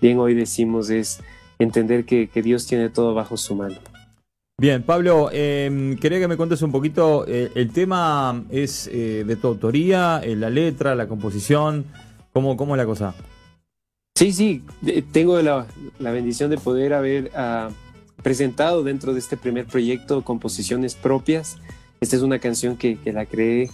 bien 0.00 0.18
hoy 0.18 0.34
decimos 0.34 0.88
es 0.88 1.20
entender 1.58 2.06
que, 2.06 2.30
Dios 2.42 2.66
tiene 2.66 2.88
todo 2.88 3.14
bajo 3.14 3.36
su 3.36 3.54
mano. 3.54 3.76
Bien, 4.60 4.82
Pablo, 4.82 5.28
eh, 5.32 5.96
quería 6.00 6.18
que 6.18 6.26
me 6.26 6.36
cuentes 6.36 6.62
un 6.62 6.72
poquito, 6.72 7.26
eh, 7.28 7.52
el 7.54 7.70
tema 7.70 8.42
es 8.50 8.88
eh, 8.90 9.22
de 9.24 9.36
tu 9.36 9.48
autoría, 9.48 10.20
eh, 10.24 10.34
la 10.34 10.50
letra, 10.50 10.94
la 10.94 11.06
composición, 11.06 11.84
¿cómo, 12.32 12.56
cómo 12.56 12.74
es 12.74 12.78
la 12.78 12.86
cosa? 12.86 13.14
Sí, 14.16 14.32
sí, 14.32 14.64
tengo 15.12 15.40
la, 15.42 15.66
bendición 16.00 16.50
de 16.50 16.58
poder 16.58 16.92
haber 16.92 17.30
ah, 17.36 17.70
presentado 18.22 18.82
dentro 18.82 19.12
de 19.12 19.20
este 19.20 19.36
primer 19.36 19.66
proyecto 19.66 20.24
composiciones 20.24 20.94
propias 20.94 21.56
esta 22.00 22.16
es 22.16 22.22
una 22.22 22.38
canción 22.38 22.76
que, 22.76 22.98
la 23.06 23.26
creé 23.26 23.70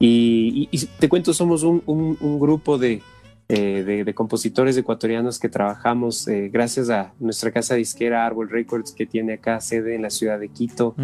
y, 0.00 0.68
te 0.98 1.08
cuento, 1.08 1.32
somos 1.32 1.62
un, 1.62 2.38
grupo 2.38 2.80
eh, 2.82 3.00
de, 3.48 4.04
de, 4.04 4.14
compositores 4.14 4.76
ecuatorianos 4.76 5.38
que 5.38 5.48
trabajamos 5.48 6.28
eh, 6.28 6.50
gracias 6.52 6.90
a 6.90 7.12
nuestra 7.18 7.50
casa 7.50 7.74
disquera 7.74 8.26
Árbol 8.26 8.48
Records 8.48 8.92
que 8.92 9.06
tiene 9.06 9.34
acá 9.34 9.60
sede 9.60 9.94
en 9.94 10.02
la 10.02 10.10
ciudad 10.10 10.38
de 10.38 10.48
Quito. 10.48 10.94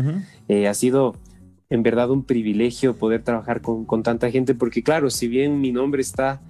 Eh, 0.48 0.68
ha 0.68 0.74
sido 0.74 1.16
en 1.70 1.82
verdad 1.82 2.10
un 2.10 2.24
privilegio 2.24 2.96
poder 2.96 3.22
trabajar 3.22 3.60
con, 3.60 4.02
tanta 4.02 4.30
gente 4.30 4.54
porque 4.54 4.82
claro, 4.82 5.10
si 5.10 5.28
bien 5.28 5.60
mi 5.60 5.72
nombre 5.72 6.02
está 6.02 6.40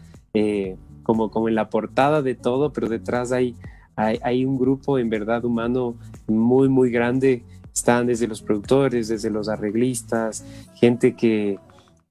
como, 1.02 1.30
como 1.30 1.48
en 1.48 1.54
la 1.54 1.70
portada 1.70 2.22
de 2.22 2.34
todo, 2.34 2.72
pero 2.72 2.88
detrás 2.88 3.30
hay, 3.30 3.54
hay, 3.96 4.44
un 4.44 4.58
grupo 4.58 4.98
en 4.98 5.08
verdad 5.10 5.44
humano 5.44 5.96
muy, 6.26 6.68
muy 6.68 6.90
grande 6.90 7.44
están 7.72 8.06
desde 8.06 8.28
los 8.28 8.42
productores, 8.42 9.08
desde 9.08 9.30
los 9.30 9.48
arreglistas, 9.48 10.44
gente 10.74 11.14
que, 11.16 11.58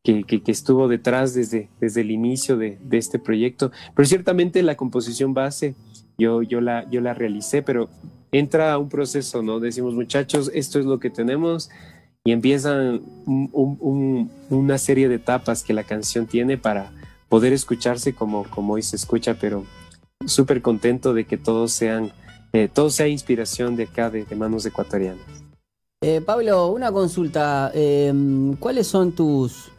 que, 0.03 0.41
estuvo 0.47 0.87
detrás 0.87 1.33
desde, 1.33 1.69
desde 1.79 2.01
el 2.01 2.11
inicio 2.11 2.57
de, 2.57 2.77
este 2.91 3.19
proyecto. 3.19 3.71
Pero 3.95 4.05
ciertamente 4.05 4.61
la 4.63 4.75
composición 4.75 5.33
base 5.33 5.75
yo, 6.17 6.41
yo, 6.41 6.61
la, 6.61 6.89
yo 6.89 7.01
la 7.01 7.13
realicé, 7.13 7.61
pero 7.61 7.89
entra 8.31 8.77
un 8.77 8.89
proceso, 8.89 9.41
¿no? 9.41 9.59
Decimos, 9.59 9.93
muchachos, 9.93 10.51
esto 10.53 10.79
es 10.79 10.85
lo 10.85 10.99
que 10.99 11.09
tenemos 11.09 11.69
y 12.25 12.31
empiezan 12.31 13.01
una 13.25 14.77
serie 14.77 15.09
de 15.09 15.15
etapas 15.15 15.63
que 15.63 15.73
la 15.73 15.83
canción 15.83 16.25
tiene 16.25 16.57
para 16.57 16.91
poder 17.29 17.51
escucharse 17.51 18.13
como, 18.13 18.43
como 18.45 18.73
hoy 18.73 18.81
se 18.81 18.95
escucha, 18.95 19.35
pero 19.39 19.65
súper 20.25 20.61
contento 20.61 21.13
de 21.13 21.25
que 21.25 21.37
todos 21.37 21.71
sean, 21.71 22.11
eh, 22.53 22.69
todo 22.71 22.89
sea 22.89 23.07
inspiración 23.07 23.75
de 23.75 23.83
acá, 23.83 24.09
de 24.09 24.25
manos 24.35 24.65
ecuatorianas. 24.65 25.43
Eh, 26.05 26.19
Pablo, 26.19 26.67
una 26.67 26.91
consulta. 26.91 27.71
Em, 27.73 28.57
¿Cuáles 28.57 28.87
son 28.87 29.13
tus, 29.13 29.71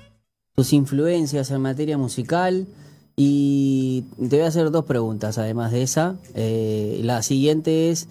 tus 0.54 0.72
influencias 0.72 1.50
en 1.50 1.60
materia 1.60 1.98
musical? 1.98 2.66
Y 3.14 4.06
te 4.16 4.36
voy 4.36 4.46
a 4.46 4.48
hacer 4.48 4.70
dos 4.70 4.86
preguntas 4.86 5.36
además 5.36 5.70
de 5.70 5.82
esa. 5.82 6.16
Eh, 6.34 7.00
la 7.04 7.22
siguiente 7.22 7.90
es 7.90 8.08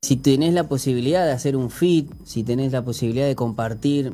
si 0.00 0.16
tenés 0.16 0.54
la 0.54 0.68
posibilidad 0.68 1.24
de 1.24 1.30
hacer 1.30 1.56
un 1.56 1.70
feat, 1.70 2.06
si 2.24 2.42
tenés 2.42 2.72
la 2.72 2.84
posibilidad 2.84 3.28
de 3.28 3.36
compartir, 3.36 4.12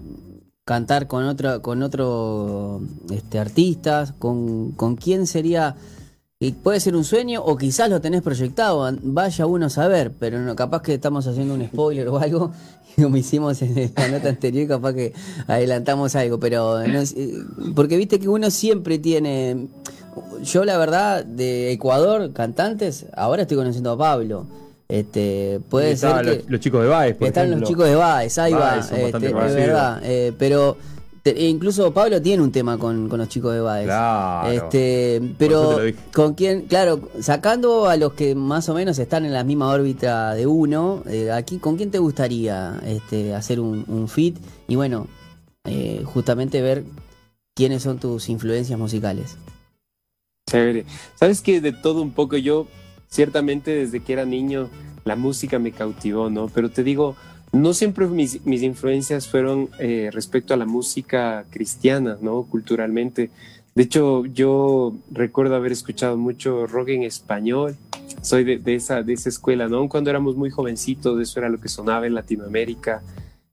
cantar 0.66 1.06
con 1.06 1.24
otro, 1.24 1.62
con 1.62 1.82
otro 1.82 2.82
este, 3.10 3.38
artista, 3.38 4.14
con, 4.18 4.72
con 4.72 4.96
quién 4.96 5.26
sería 5.26 5.74
y 6.40 6.52
puede 6.52 6.78
ser 6.78 6.94
un 6.94 7.02
sueño 7.02 7.42
o 7.42 7.56
quizás 7.56 7.90
lo 7.90 8.00
tenés 8.00 8.22
proyectado, 8.22 8.88
vaya 9.02 9.46
uno 9.46 9.66
a 9.66 9.70
saber, 9.70 10.12
pero 10.12 10.38
no, 10.38 10.54
capaz 10.54 10.82
que 10.82 10.94
estamos 10.94 11.26
haciendo 11.26 11.54
un 11.54 11.66
spoiler 11.66 12.06
o 12.06 12.18
algo, 12.18 12.52
como 12.96 13.16
hicimos 13.16 13.60
en 13.62 13.92
la 13.96 14.08
nota 14.08 14.28
anterior, 14.28 14.68
capaz 14.68 14.92
que 14.92 15.12
adelantamos 15.48 16.14
algo, 16.14 16.38
pero 16.38 16.86
no, 16.86 17.00
porque 17.74 17.96
viste 17.96 18.20
que 18.20 18.28
uno 18.28 18.52
siempre 18.52 19.00
tiene, 19.00 19.66
yo 20.44 20.64
la 20.64 20.78
verdad 20.78 21.24
de 21.24 21.72
Ecuador, 21.72 22.32
cantantes, 22.32 23.06
ahora 23.14 23.42
estoy 23.42 23.56
conociendo 23.56 23.90
a 23.90 23.98
Pablo. 23.98 24.46
Este, 24.88 25.60
puede 25.68 25.96
ser 25.96 26.22
que, 26.22 26.44
los, 26.48 26.60
chicos 26.60 26.82
de 26.82 26.88
Baez, 26.88 27.16
por 27.16 27.28
Están 27.28 27.50
los 27.50 27.68
chicos 27.68 27.86
de 27.86 27.94
Baez, 27.94 28.38
ahí 28.38 28.52
va, 28.54 28.78
este, 28.78 29.08
es 29.08 29.12
verdad, 29.32 30.00
eh, 30.02 30.32
pero 30.38 30.78
incluso 31.24 31.92
Pablo 31.92 32.20
tiene 32.22 32.42
un 32.42 32.52
tema 32.52 32.78
con, 32.78 33.08
los 33.08 33.28
chicos 33.28 33.54
de 33.54 33.60
Baez. 33.60 33.86
Claro. 33.86 34.50
Este, 34.50 35.20
pero 35.38 35.78
con 36.12 36.34
quién, 36.34 36.62
claro, 36.62 37.08
sacando 37.20 37.88
a 37.88 37.96
los 37.96 38.14
que 38.14 38.34
más 38.34 38.68
o 38.68 38.74
menos 38.74 38.98
están 38.98 39.24
en 39.24 39.32
la 39.32 39.44
misma 39.44 39.70
órbita 39.70 40.34
de 40.34 40.46
uno, 40.46 41.02
eh, 41.06 41.30
aquí, 41.30 41.58
¿con 41.58 41.76
quién 41.76 41.90
te 41.90 41.98
gustaría 41.98 42.80
este, 42.84 43.34
hacer 43.34 43.60
un, 43.60 43.84
un 43.88 44.08
fit? 44.08 44.38
Y 44.66 44.76
bueno, 44.76 45.06
eh, 45.64 46.02
justamente 46.04 46.62
ver 46.62 46.84
quiénes 47.54 47.82
son 47.82 47.98
tus 47.98 48.28
influencias 48.28 48.78
musicales. 48.78 49.36
Chévere. 50.48 50.86
Sabes 51.14 51.42
que 51.42 51.60
de 51.60 51.72
todo 51.72 52.00
un 52.00 52.12
poco 52.12 52.36
yo, 52.36 52.66
ciertamente 53.08 53.72
desde 53.72 54.00
que 54.00 54.12
era 54.14 54.24
niño, 54.24 54.70
la 55.04 55.16
música 55.16 55.58
me 55.58 55.72
cautivó, 55.72 56.30
¿no? 56.30 56.48
Pero 56.48 56.70
te 56.70 56.82
digo, 56.82 57.16
no 57.58 57.74
siempre 57.74 58.06
mis, 58.06 58.40
influencias 58.44 59.28
fueron 59.28 59.68
eh, 59.78 60.10
respecto 60.12 60.54
a 60.54 60.56
la 60.56 60.66
música 60.66 61.44
cristiana, 61.50 62.16
¿no? 62.20 62.44
Culturalmente. 62.44 63.30
De 63.74 63.82
hecho, 63.82 64.24
yo 64.26 64.94
recuerdo 65.10 65.54
haber 65.54 65.72
escuchado 65.72 66.16
mucho 66.16 66.66
rock 66.66 66.88
en 66.90 67.02
español. 67.02 67.76
Soy 68.22 68.44
de, 68.44 68.74
esa, 68.74 69.02
de 69.02 69.12
esa 69.12 69.28
escuela, 69.28 69.68
¿no? 69.68 69.88
Cuando 69.88 70.10
éramos 70.10 70.36
muy 70.36 70.50
jovencitos, 70.50 71.20
eso 71.20 71.38
era 71.38 71.48
lo 71.48 71.60
que 71.60 71.68
sonaba 71.68 72.06
en 72.06 72.14
Latinoamérica. 72.14 73.02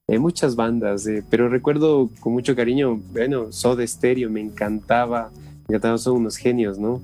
Eh, 0.08 0.18
muchas 0.18 0.56
bandas, 0.56 1.06
eh, 1.06 1.22
pero 1.28 1.48
recuerdo 1.48 2.10
con 2.20 2.32
mucho 2.32 2.54
cariño, 2.56 3.00
bueno, 3.12 3.52
Soda 3.52 3.86
Stereo, 3.86 4.30
me 4.30 4.40
encantaba. 4.40 5.30
Ya 5.68 5.98
son 5.98 6.18
unos 6.18 6.36
genios, 6.36 6.78
¿no? 6.78 7.02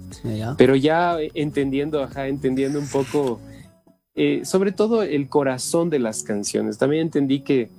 Pero 0.57 0.77
ya 0.77 1.17
entendiendo, 1.35 2.01
ajá, 2.01 2.29
entendiendo 2.29 2.79
un 2.79 2.87
poco 2.87 3.41
eh, 4.15 4.43
sobre 4.45 4.73
todo 4.73 5.03
el 5.03 5.31
corazón 5.31 5.89
de 5.89 5.99
las 5.99 6.23
canciones. 6.23 6.77
También 6.77 7.05
entendí 7.05 7.41
que, 7.41 7.71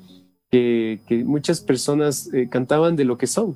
que, 0.49 0.99
muchas 1.25 1.61
personas 1.61 2.27
eh, 2.33 2.49
cantaban 2.49 2.95
de 2.95 3.05
lo 3.05 3.19
que 3.19 3.27
son. 3.27 3.55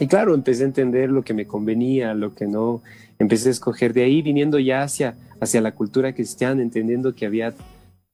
Y 0.00 0.08
claro, 0.08 0.34
empecé 0.34 0.64
a 0.64 0.66
entender 0.66 1.10
lo 1.10 1.22
que 1.22 1.34
me 1.34 1.46
convenía, 1.46 2.14
lo 2.14 2.34
que 2.34 2.46
no. 2.46 2.82
Empecé 3.20 3.48
a 3.48 3.52
escoger 3.52 3.92
de 3.92 4.02
ahí, 4.02 4.22
viniendo 4.22 4.58
ya 4.58 4.82
hacia, 4.82 5.14
hacia 5.40 5.60
la 5.60 5.72
cultura 5.72 6.12
cristiana, 6.12 6.62
entendiendo 6.62 7.14
que 7.14 7.26
había 7.26 7.54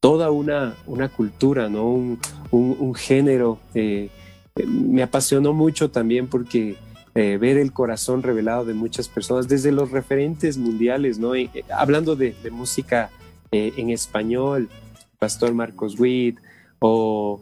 toda 0.00 0.30
una, 0.30 0.74
una 0.86 1.08
cultura, 1.08 1.70
¿no? 1.70 1.90
un, 1.90 2.18
un, 2.50 2.94
género. 2.94 3.60
Eh, 3.74 4.10
me 4.66 5.02
apasionó 5.02 5.54
mucho 5.54 5.90
también 5.90 6.26
porque 6.28 6.76
ver 7.14 7.56
el 7.56 7.72
corazón 7.72 8.22
revelado 8.22 8.66
de 8.66 8.74
muchas 8.74 9.08
personas, 9.08 9.48
desde 9.48 9.72
los 9.72 9.90
referentes 9.90 10.58
mundiales, 10.58 11.18
¿no? 11.18 11.32
hablando 11.70 12.14
de, 12.14 12.34
de 12.42 12.50
música 12.50 13.10
eh, 13.56 13.72
en 13.78 13.88
español, 13.88 14.68
Pastor 15.18 15.54
Marcos 15.54 15.98
Witt 15.98 16.36
o, 16.78 17.40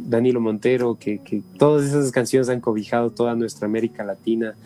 Danilo 0.00 0.40
Montero, 0.40 0.98
que, 0.98 1.20
todas 1.58 1.86
esas 1.86 2.10
canciones 2.10 2.48
han 2.48 2.60
cobijado 2.60 3.10
toda 3.10 3.36
nuestra 3.36 3.66
América 3.66 4.04
Latina. 4.04 4.56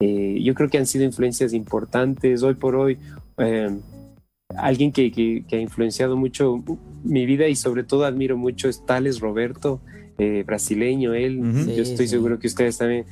Eh, 0.00 0.38
yo 0.42 0.54
creo 0.54 0.68
que 0.68 0.76
han 0.76 0.86
sido 0.86 1.04
influencias 1.04 1.54
importantes. 1.54 2.42
Hoy 2.42 2.54
por 2.54 2.76
hoy, 2.76 2.98
eh, 3.38 3.70
alguien 4.54 4.92
que, 4.92 5.44
ha 5.50 5.56
influenciado 5.56 6.16
mucho 6.16 6.62
mi 7.04 7.24
vida 7.24 7.48
y 7.48 7.56
sobre 7.56 7.82
todo 7.82 8.04
admiro 8.04 8.36
mucho 8.36 8.68
es 8.68 8.84
Tales 8.84 9.20
Roberto, 9.20 9.80
brasileño 10.44 11.14
él. 11.14 11.40
yo 11.74 11.82
estoy 11.82 12.08
seguro 12.08 12.38
que 12.38 12.48
ustedes 12.48 12.76
también 12.76 13.06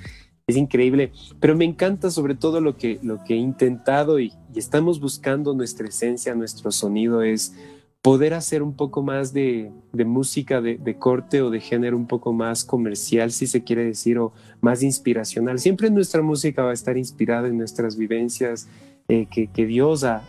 es 0.46 0.56
increíble, 0.56 1.10
pero 1.40 1.56
me 1.56 1.64
encanta 1.64 2.08
sobre 2.10 2.36
todo 2.36 2.60
lo 2.60 2.76
que, 2.76 3.00
lo 3.02 3.24
que 3.24 3.34
he 3.34 3.36
intentado 3.36 4.20
y, 4.20 4.32
estamos 4.54 5.00
buscando 5.00 5.52
nuestra 5.52 5.88
esencia, 5.88 6.34
nuestro 6.34 6.70
sonido 6.70 7.20
es 7.20 7.54
poder 8.00 8.32
hacer 8.32 8.62
un 8.62 8.74
poco 8.74 9.02
más 9.02 9.34
de, 9.34 9.70
música 9.92 10.62
de, 10.62 10.96
corte 10.98 11.42
o 11.42 11.50
de 11.50 11.60
género 11.60 11.96
un 11.96 12.06
poco 12.06 12.32
más 12.32 12.64
comercial, 12.64 13.32
si 13.32 13.46
se 13.48 13.64
quiere 13.64 13.84
decir, 13.84 14.18
o 14.18 14.32
más 14.60 14.82
inspiracional. 14.82 15.58
Siempre 15.58 15.90
nuestra 15.90 16.22
música 16.22 16.62
va 16.62 16.70
a 16.70 16.74
estar 16.74 16.96
inspirada 16.96 17.48
en 17.48 17.58
nuestras 17.58 17.98
vivencias 17.98 18.68
eh, 19.08 19.26
que, 19.26 19.66
Dios 19.66 20.04
ha, 20.04 20.22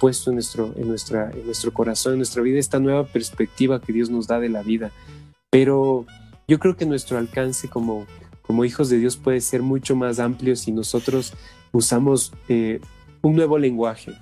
puesto 0.00 0.30
en 0.30 0.36
nuestro, 0.36 0.72
en, 0.76 0.88
nuestra, 0.88 1.30
en 1.32 1.44
nuestro 1.44 1.74
corazón, 1.74 2.12
en 2.12 2.18
nuestra 2.20 2.42
vida, 2.42 2.58
esta 2.58 2.78
nueva 2.78 3.04
perspectiva 3.04 3.82
que 3.82 3.92
Dios 3.92 4.08
nos 4.08 4.28
da 4.28 4.38
de 4.38 4.48
la 4.48 4.62
vida. 4.62 4.92
Pero 5.50 6.06
yo 6.48 6.58
creo 6.58 6.76
que 6.76 6.86
nuestro 6.86 7.18
alcance 7.18 7.68
como, 7.68 8.06
como 8.46 8.64
hijos 8.64 8.88
de 8.88 8.98
Dios 8.98 9.16
puede 9.16 9.40
ser 9.40 9.62
mucho 9.62 9.96
más 9.96 10.18
amplio 10.18 10.54
si 10.56 10.72
nosotros 10.72 11.32
usamos 11.72 12.32
eh, 12.48 12.80
un 13.22 13.36
nuevo 13.36 13.58
lenguaje, 13.58 14.12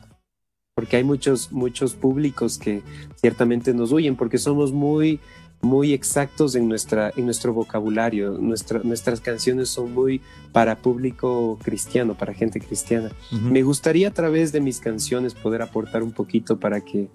porque 0.74 0.96
hay 0.96 1.04
muchos, 1.04 1.52
muchos 1.52 1.94
públicos 1.94 2.56
que 2.56 2.82
ciertamente 3.16 3.74
nos 3.74 3.92
huyen 3.92 4.16
porque 4.16 4.38
somos 4.38 4.72
muy, 4.72 5.18
muy 5.60 5.92
exactos 5.92 6.54
en, 6.54 6.68
nuestra, 6.68 7.12
en 7.16 7.24
nuestro 7.24 7.52
vocabulario. 7.52 8.38
nuestras 8.38 9.20
canciones 9.20 9.68
son 9.68 9.92
muy 9.92 10.20
para 10.52 10.78
público 10.78 11.58
cristiano, 11.62 12.16
para 12.16 12.32
gente 12.32 12.60
cristiana. 12.60 13.10
Me 13.30 13.62
gustaría 13.62 14.08
a 14.08 14.12
través 14.12 14.52
de 14.52 14.60
mis 14.60 14.80
canciones 14.80 15.34
poder 15.34 15.62
aportar 15.62 16.02
un 16.02 16.12
poquito 16.12 16.58
para 16.58 16.80
que 16.80 17.08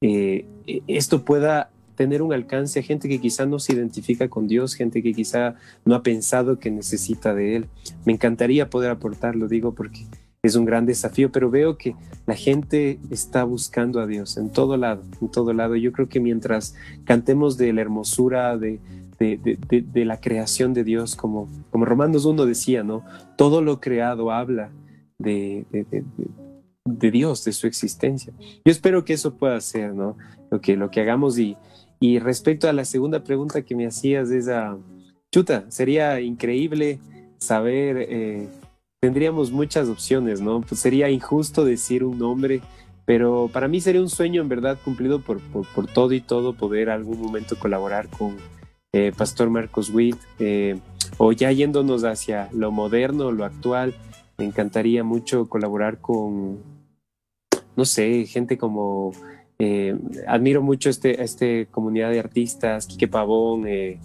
eh, 0.00 0.46
esto 0.86 1.24
pueda 1.24 1.70
tener 1.94 2.22
un 2.22 2.32
alcance 2.32 2.80
a 2.80 2.82
gente 2.82 3.08
que 3.08 3.20
quizá 3.20 3.46
no 3.46 3.58
se 3.58 3.74
identifica 3.74 4.28
con 4.28 4.48
Dios, 4.48 4.74
gente 4.74 5.02
que 5.02 5.12
quizá 5.12 5.54
no 5.84 5.94
ha 5.94 6.02
pensado 6.02 6.58
que 6.58 6.70
necesita 6.70 7.34
de 7.34 7.56
Él. 7.56 7.66
Me 8.04 8.12
encantaría 8.12 8.70
poder 8.70 8.90
aportarlo, 8.90 9.48
digo, 9.48 9.74
porque 9.74 10.06
es 10.42 10.56
un 10.56 10.64
gran 10.64 10.86
desafío, 10.86 11.30
pero 11.30 11.50
veo 11.50 11.78
que 11.78 11.94
la 12.26 12.34
gente 12.34 12.98
está 13.10 13.44
buscando 13.44 14.00
a 14.00 14.06
Dios 14.06 14.36
en 14.36 14.50
todo 14.50 14.76
lado, 14.76 15.02
en 15.20 15.30
todo 15.30 15.52
lado. 15.52 15.76
Yo 15.76 15.92
creo 15.92 16.08
que 16.08 16.18
mientras 16.18 16.74
cantemos 17.04 17.56
de 17.56 17.72
la 17.72 17.80
hermosura, 17.80 18.58
de, 18.58 18.80
de, 19.20 20.04
la 20.04 20.20
creación 20.20 20.74
de 20.74 20.84
Dios, 20.84 21.14
como, 21.14 21.48
como 21.70 21.84
Romanos 21.84 22.24
1 22.24 22.44
decía, 22.44 22.82
¿no? 22.82 23.04
Todo 23.36 23.62
lo 23.62 23.80
creado 23.80 24.32
habla 24.32 24.72
de, 25.18 25.64
de, 26.84 27.10
Dios, 27.10 27.44
de 27.44 27.52
su 27.52 27.66
existencia. 27.66 28.32
Yo 28.64 28.72
espero 28.72 29.04
que 29.04 29.12
eso 29.12 29.36
pueda 29.36 29.60
ser, 29.60 29.94
¿no? 29.94 30.16
Lo 30.50 30.60
que, 30.60 30.76
lo 30.76 30.90
que 30.90 31.00
hagamos 31.00 31.38
y, 31.38 31.56
y 32.02 32.18
respecto 32.18 32.68
a 32.68 32.74
la 32.74 32.84
segunda 32.84 33.24
pregunta 33.24 33.62
que 33.62 33.74
me 33.74 33.86
hacías, 33.86 34.30
esa 34.30 34.76
chuta, 35.30 35.64
sería 35.70 36.20
increíble 36.20 36.98
saber... 37.38 37.96
Eh, 38.10 38.48
tendríamos 39.02 39.50
muchas 39.50 39.88
opciones, 39.88 40.40
¿no? 40.40 40.60
Pues 40.60 40.80
sería 40.80 41.10
injusto 41.10 41.64
decir 41.64 42.04
un 42.04 42.18
nombre, 42.18 42.60
pero 43.04 43.50
para 43.52 43.66
mí 43.66 43.80
sería 43.80 44.00
un 44.00 44.08
sueño 44.08 44.40
en 44.40 44.48
verdad 44.48 44.78
cumplido 44.84 45.20
por, 45.20 45.40
por, 45.40 45.86
todo 45.88 46.12
y 46.12 46.20
todo 46.20 46.54
poder 46.54 46.88
algún 46.88 47.20
momento 47.20 47.58
colaborar 47.58 48.08
con 48.08 48.36
eh, 48.92 49.10
Pastor 49.16 49.50
Marcos 49.50 49.90
Witt, 49.90 50.18
eh, 50.38 50.78
o 51.18 51.32
ya 51.32 51.50
yéndonos 51.50 52.04
hacia 52.04 52.48
lo 52.52 52.70
moderno, 52.70 53.32
lo 53.32 53.44
actual, 53.44 53.92
me 54.38 54.44
encantaría 54.44 55.02
mucho 55.02 55.48
colaborar 55.48 55.98
con, 56.00 56.60
no 57.74 57.84
sé, 57.84 58.24
gente 58.26 58.56
como, 58.56 59.12
eh, 59.64 59.96
admiro 60.26 60.60
mucho 60.60 60.90
este, 60.90 61.22
este 61.22 61.68
comunidad 61.70 62.10
de 62.10 62.18
artistas, 62.18 62.84
Quique 62.88 63.06
Pavón, 63.06 63.62
eh, 63.68 64.00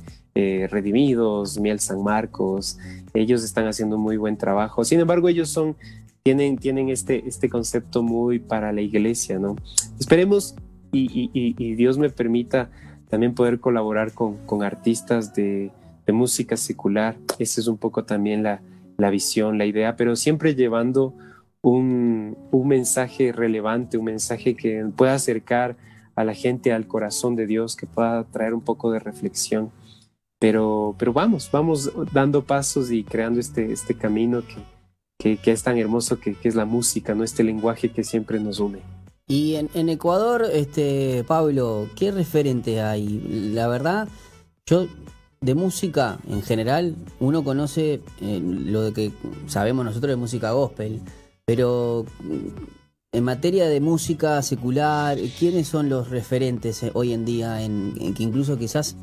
Redimidos, 0.70 1.60
Miel 1.60 1.80
San 1.80 2.04
Marcos, 2.04 2.78
ellos 3.16 3.44
están 3.44 3.66
haciendo 3.66 3.98
muy 3.98 4.18
buen 4.18 4.38
trabajo. 4.38 4.86
Sin 4.86 5.00
embargo, 5.00 5.30
ellos 5.30 5.50
son, 5.50 5.76
tienen, 6.22 6.60
tienen 6.60 6.90
este, 6.90 7.28
este 7.28 7.50
concepto 7.50 8.04
muy 8.04 8.38
para 8.38 8.72
la 8.72 8.82
iglesia, 8.82 9.40
¿no? 9.40 9.56
Esperemos 10.00 10.54
y, 10.92 11.74
Dios 11.74 11.98
me 11.98 12.12
permita 12.12 12.70
también 13.10 13.34
poder 13.34 13.60
colaborar 13.60 14.14
con, 14.14 14.38
con 14.46 14.62
artistas 14.62 15.34
de, 15.34 15.72
de, 16.06 16.14
música 16.14 16.56
secular. 16.56 17.18
Esa 17.40 17.62
es 17.62 17.68
un 17.68 17.78
poco 17.80 18.04
también 18.04 18.44
la, 18.44 18.62
la 18.98 19.10
visión, 19.10 19.58
la 19.58 19.66
idea, 19.66 19.96
pero 19.96 20.16
siempre 20.16 20.54
llevando 20.54 21.16
un, 21.62 22.38
un, 22.52 22.68
mensaje 22.68 23.32
relevante, 23.32 23.98
un 23.98 24.06
mensaje 24.06 24.56
que 24.56 24.86
pueda 24.96 25.14
acercar 25.14 25.76
a 26.16 26.24
la 26.24 26.34
gente 26.34 26.72
al 26.72 26.88
corazón 26.88 27.36
de 27.36 27.48
Dios, 27.48 27.76
que 27.76 27.88
pueda 27.88 28.24
traer 28.26 28.54
un 28.54 28.62
poco 28.62 28.92
de 28.92 29.00
reflexión. 29.00 29.72
Pero, 30.40 30.96
pero 30.98 31.14
vamos, 31.14 31.50
vamos 31.52 31.92
dando 32.14 32.44
pasos 32.44 32.92
y 32.92 33.04
creando 33.04 33.40
este, 33.40 33.72
este 33.72 33.96
camino 33.96 34.44
que, 35.18 35.38
que, 35.38 35.52
es 35.52 35.64
tan 35.64 35.78
hermoso 35.78 36.20
que, 36.20 36.36
que, 36.36 36.48
es 36.48 36.56
la 36.56 36.66
música, 36.66 37.16
¿no? 37.16 37.24
Este 37.24 37.44
lenguaje 37.44 37.90
que 37.90 38.04
siempre 38.04 38.40
nos 38.40 38.60
une. 38.60 38.80
Y 39.28 39.56
en, 39.56 39.70
en 39.74 39.90
Ecuador, 39.90 40.46
este, 40.52 41.24
Pablo, 41.28 41.88
¿qué 41.96 42.12
referente 42.12 42.82
hay? 42.82 43.52
La 43.54 43.68
verdad, 43.68 44.08
yo 44.66 44.88
de 45.42 45.54
música 45.54 46.18
en 46.30 46.42
general, 46.42 46.96
uno 47.20 47.44
conoce 47.44 48.02
eh, 48.22 48.42
lo 48.42 48.94
que 48.94 49.12
sabemos 49.48 49.86
nosotros 49.86 50.10
de 50.10 50.16
música 50.16 50.52
gospel, 50.52 51.02
pero 51.48 52.06
en 53.14 53.24
materia 53.24 53.70
de 53.70 53.80
música 53.80 54.42
secular, 54.42 55.18
¿quiénes 55.40 55.70
son 55.70 55.88
los 55.88 56.10
referentes 56.10 56.84
eh, 56.84 56.92
hoy 56.94 57.14
en 57.14 57.24
día 57.24 57.64
en, 57.64 57.94
que 58.14 58.22
incluso 58.22 58.58
quizás 58.58 58.98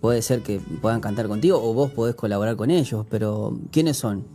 puede 0.00 0.22
ser 0.22 0.42
que 0.42 0.58
puedan 0.82 1.00
cantar 1.00 1.28
contigo 1.28 1.62
o 1.62 1.72
vos 1.72 1.92
podés 1.92 2.16
colaborar 2.16 2.56
con 2.56 2.72
ellos, 2.72 3.06
pero 3.08 3.56
¿quiénes 3.70 3.96
son? 3.96 4.26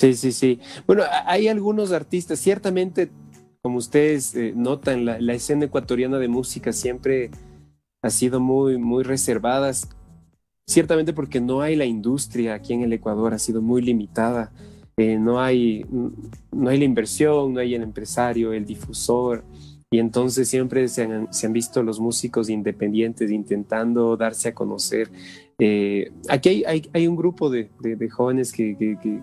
Sí, 0.00 0.14
sí, 0.14 0.32
sí. 0.32 0.60
Bueno, 0.88 1.04
hay 1.24 1.46
algunos 1.46 1.92
artistas, 1.92 2.40
ciertamente, 2.40 3.10
como 3.62 3.78
ustedes 3.78 4.34
eh, 4.34 4.52
notan, 4.56 5.04
la, 5.04 5.34
escena 5.34 5.66
ecuatoriana 5.66 6.18
de 6.18 6.26
música 6.26 6.72
siempre 6.72 7.30
ha 8.02 8.10
sido 8.10 8.40
muy, 8.40 8.76
muy 8.76 9.04
reservada, 9.04 9.70
ciertamente 10.66 11.12
porque 11.12 11.40
no 11.40 11.60
hay 11.60 11.76
la 11.76 11.84
industria 11.84 12.54
aquí 12.54 12.72
en 12.72 12.82
el 12.82 12.92
Ecuador, 12.92 13.34
ha 13.34 13.38
sido 13.38 13.62
muy 13.62 13.82
limitada. 13.82 14.50
Eh, 14.96 15.18
no, 15.18 15.40
hay, 15.40 15.84
no 16.52 16.70
hay 16.70 16.78
la 16.78 16.84
inversión, 16.84 17.54
no 17.54 17.60
hay 17.60 17.74
el 17.74 17.82
empresario, 17.82 18.52
el 18.52 18.64
difusor, 18.64 19.44
y 19.94 20.00
entonces 20.00 20.48
siempre 20.48 20.88
se 20.88 21.02
han, 21.04 21.52
visto 21.52 21.80
los 21.84 22.00
músicos 22.00 22.50
independientes 22.50 23.30
intentando 23.30 24.16
darse 24.16 24.48
a 24.48 24.52
conocer. 24.52 25.08
Eh, 25.56 26.10
aquí 26.28 26.64
hay, 26.66 27.06
un 27.06 27.14
grupo 27.14 27.48
de, 27.48 27.70
jóvenes 28.10 28.52
que, 28.52 29.20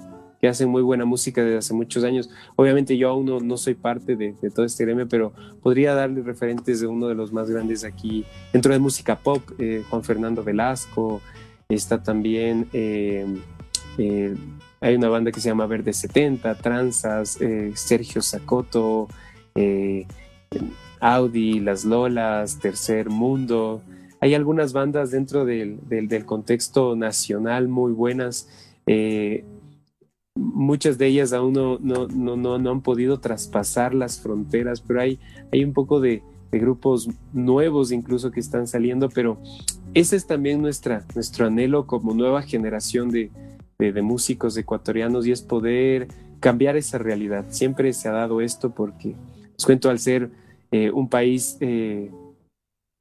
hacen 0.47 0.69
muy 0.69 0.81
buena 0.81 1.03
música 1.03 1.43
desde 1.43 1.57
hace 1.57 1.73
muchos 1.73 2.05
años. 2.05 2.29
Obviamente 2.55 2.97
yo 2.97 3.09
aún 3.09 3.25
no, 3.25 3.57
soy 3.57 3.73
parte 3.73 4.15
de, 4.15 4.33
todo 4.55 4.65
este 4.65 4.85
gremio, 4.85 5.09
pero 5.09 5.33
podría 5.61 5.93
darle 5.93 6.21
referentes 6.21 6.79
de 6.79 6.87
uno 6.87 7.09
de 7.09 7.15
los 7.15 7.33
más 7.33 7.49
grandes 7.49 7.83
aquí 7.83 8.23
dentro 8.53 8.71
de 8.71 8.79
música 8.79 9.19
pop, 9.19 9.41
eh, 9.59 9.83
Juan 9.89 10.05
Fernando 10.05 10.41
Velasco, 10.41 11.19
está 11.67 12.01
también... 12.01 12.69
Eh, 12.71 13.25
hay 14.81 14.95
una 14.95 15.09
banda 15.09 15.31
que 15.31 15.39
se 15.39 15.49
llama 15.49 15.67
Verde 15.67 15.93
70, 15.93 16.55
Tranzas, 16.55 17.37
Sergio 17.75 18.21
Sacoto, 18.21 19.07
Audi, 20.99 21.59
Las 21.59 21.85
Lolas, 21.85 22.59
Tercer 22.59 23.09
Mundo. 23.09 23.81
Hay 24.19 24.33
algunas 24.33 24.73
bandas 24.73 25.11
dentro 25.11 25.45
del, 25.45 25.79
contexto 26.25 26.95
nacional 26.95 27.67
muy 27.67 27.91
buenas. 27.91 28.49
Eh, 28.87 29.45
muchas 30.35 30.97
de 30.97 31.07
ellas 31.07 31.33
aún 31.33 31.53
no, 31.53 31.77
no, 31.79 32.07
no, 32.07 32.57
no, 32.57 32.71
han 32.71 32.81
podido 32.81 33.19
traspasar 33.19 33.93
las 33.93 34.19
fronteras, 34.19 34.81
pero 34.81 35.01
hay, 35.01 35.19
hay 35.51 35.63
un 35.63 35.73
poco 35.73 35.99
de, 35.99 36.23
grupos 36.51 37.07
nuevos 37.31 37.93
incluso 37.93 38.29
que 38.29 38.41
están 38.41 38.67
saliendo, 38.67 39.07
pero 39.07 39.37
ese 39.93 40.17
es 40.17 40.27
también 40.27 40.61
nuestro 40.61 41.45
anhelo 41.45 41.87
como 41.87 42.13
nueva 42.13 42.41
generación 42.41 43.09
de, 43.09 43.31
de 43.89 44.01
músicos 44.03 44.55
ecuatorianos 44.55 45.25
y 45.25 45.31
es 45.31 45.41
poder 45.41 46.07
cambiar 46.39 46.77
esa 46.77 46.97
realidad. 46.97 47.45
Siempre 47.49 47.93
se 47.93 48.09
ha 48.09 48.11
dado 48.11 48.41
esto 48.41 48.71
porque, 48.71 49.15
os 49.57 49.65
cuento, 49.65 49.89
al 49.89 49.99
ser 49.99 50.29
eh, 50.71 50.91
un 50.91 51.09
país 51.09 51.57
eh, 51.61 52.11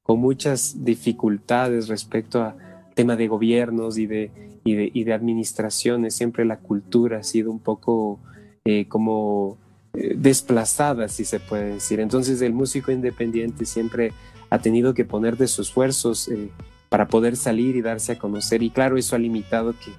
con 0.03 0.19
muchas 0.19 0.83
dificultades 0.83 1.87
respecto 1.87 2.41
a 2.41 2.55
tema 2.95 3.15
de 3.15 3.27
gobiernos 3.27 3.97
y 3.97 4.07
de, 4.07 4.31
y 4.63 5.03
de, 5.03 5.13
administraciones. 5.13 6.15
Siempre 6.15 6.45
la 6.45 6.57
cultura 6.57 7.19
ha 7.19 7.23
sido 7.23 7.51
un 7.51 7.59
poco 7.59 8.19
eh, 8.65 8.87
como 8.87 9.57
desplazada, 9.93 11.07
si 11.09 11.25
se 11.25 11.39
puede 11.39 11.73
decir. 11.73 11.99
Entonces 11.99 12.41
el 12.41 12.53
músico 12.53 12.91
independiente 12.91 13.65
siempre 13.65 14.13
ha 14.49 14.59
tenido 14.59 14.93
que 14.93 15.03
poner 15.03 15.35
de 15.37 15.47
sus 15.47 15.67
esfuerzos 15.67 16.29
para 16.89 17.07
poder 17.07 17.35
salir 17.35 17.75
y 17.75 17.81
darse 17.81 18.13
a 18.13 18.19
conocer. 18.19 18.63
Y 18.63 18.69
claro, 18.69 18.97
eso 18.97 19.15
ha 19.15 19.19
limitado 19.19 19.73
que 19.73 19.91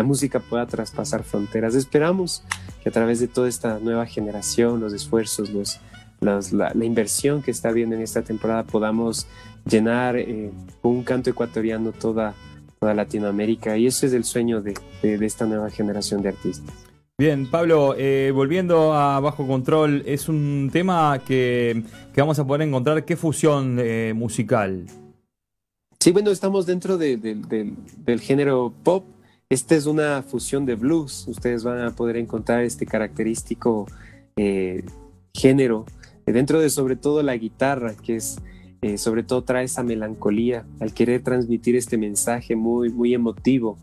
la 0.00 0.04
música 0.04 0.40
pueda 0.40 0.64
traspasar 0.64 1.24
fronteras. 1.24 1.74
Esperamos 1.74 2.42
que 2.82 2.88
a 2.88 2.92
través 2.92 3.20
de 3.20 3.28
toda 3.28 3.50
esta 3.50 3.78
nueva 3.80 4.06
generación, 4.06 4.80
los 4.80 4.94
esfuerzos, 4.94 5.50
los, 5.50 6.52
la, 6.52 6.72
inversión 6.82 7.42
que 7.42 7.50
está 7.50 7.70
viendo 7.70 7.96
en 7.96 8.00
esta 8.00 8.22
temporada 8.22 8.64
podamos 8.64 9.26
llenar 9.66 10.16
eh, 10.16 10.52
un 10.80 11.02
canto 11.02 11.28
ecuatoriano 11.28 11.92
toda, 11.92 12.34
toda 12.78 12.94
Latinoamérica 12.94 13.76
y 13.76 13.86
eso 13.86 14.06
es 14.06 14.14
el 14.14 14.24
sueño 14.24 14.62
de, 14.62 14.72
esta 15.02 15.44
nueva 15.44 15.68
generación 15.68 16.22
de 16.22 16.30
artistas. 16.30 16.74
Bien, 17.18 17.50
Pablo, 17.50 17.94
eh, 17.98 18.32
volviendo 18.34 18.94
a 18.94 19.20
Bajo 19.20 19.46
Control, 19.46 20.02
es 20.06 20.30
un 20.30 20.70
tema 20.72 21.20
que, 21.26 21.82
que 22.14 22.22
vamos 22.22 22.38
a 22.38 22.46
poder 22.46 22.62
encontrar. 22.62 23.04
¿Qué 23.04 23.16
fusión 23.18 23.76
eh, 23.78 24.14
musical? 24.16 24.86
Sí, 25.98 26.10
bueno, 26.12 26.30
estamos 26.30 26.64
dentro 26.64 26.96
de, 26.96 27.18
de, 27.18 27.34
de, 27.34 27.74
del 27.98 28.20
género 28.22 28.72
pop. 28.82 29.04
Esta 29.50 29.74
es 29.74 29.86
una 29.86 30.22
fusión 30.22 30.64
de 30.64 30.76
blues. 30.76 31.26
Ustedes 31.26 31.64
van 31.64 31.80
a 31.80 31.90
poder 31.90 32.16
encontrar 32.16 32.62
este 32.62 32.86
característico 32.86 33.88
eh, 34.36 34.84
género 35.34 35.86
dentro 36.24 36.60
de 36.60 36.70
sobre 36.70 36.94
todo 36.94 37.20
la 37.24 37.36
guitarra, 37.36 37.94
que 37.96 38.14
es 38.14 38.38
eh, 38.80 38.96
sobre 38.96 39.24
todo 39.24 39.42
trae 39.42 39.64
esa 39.64 39.82
melancolía 39.82 40.64
al 40.78 40.94
querer 40.94 41.24
transmitir 41.24 41.74
este 41.74 41.98
mensaje 41.98 42.54
muy, 42.54 42.90
muy 42.90 43.12
emotivo. 43.12 43.76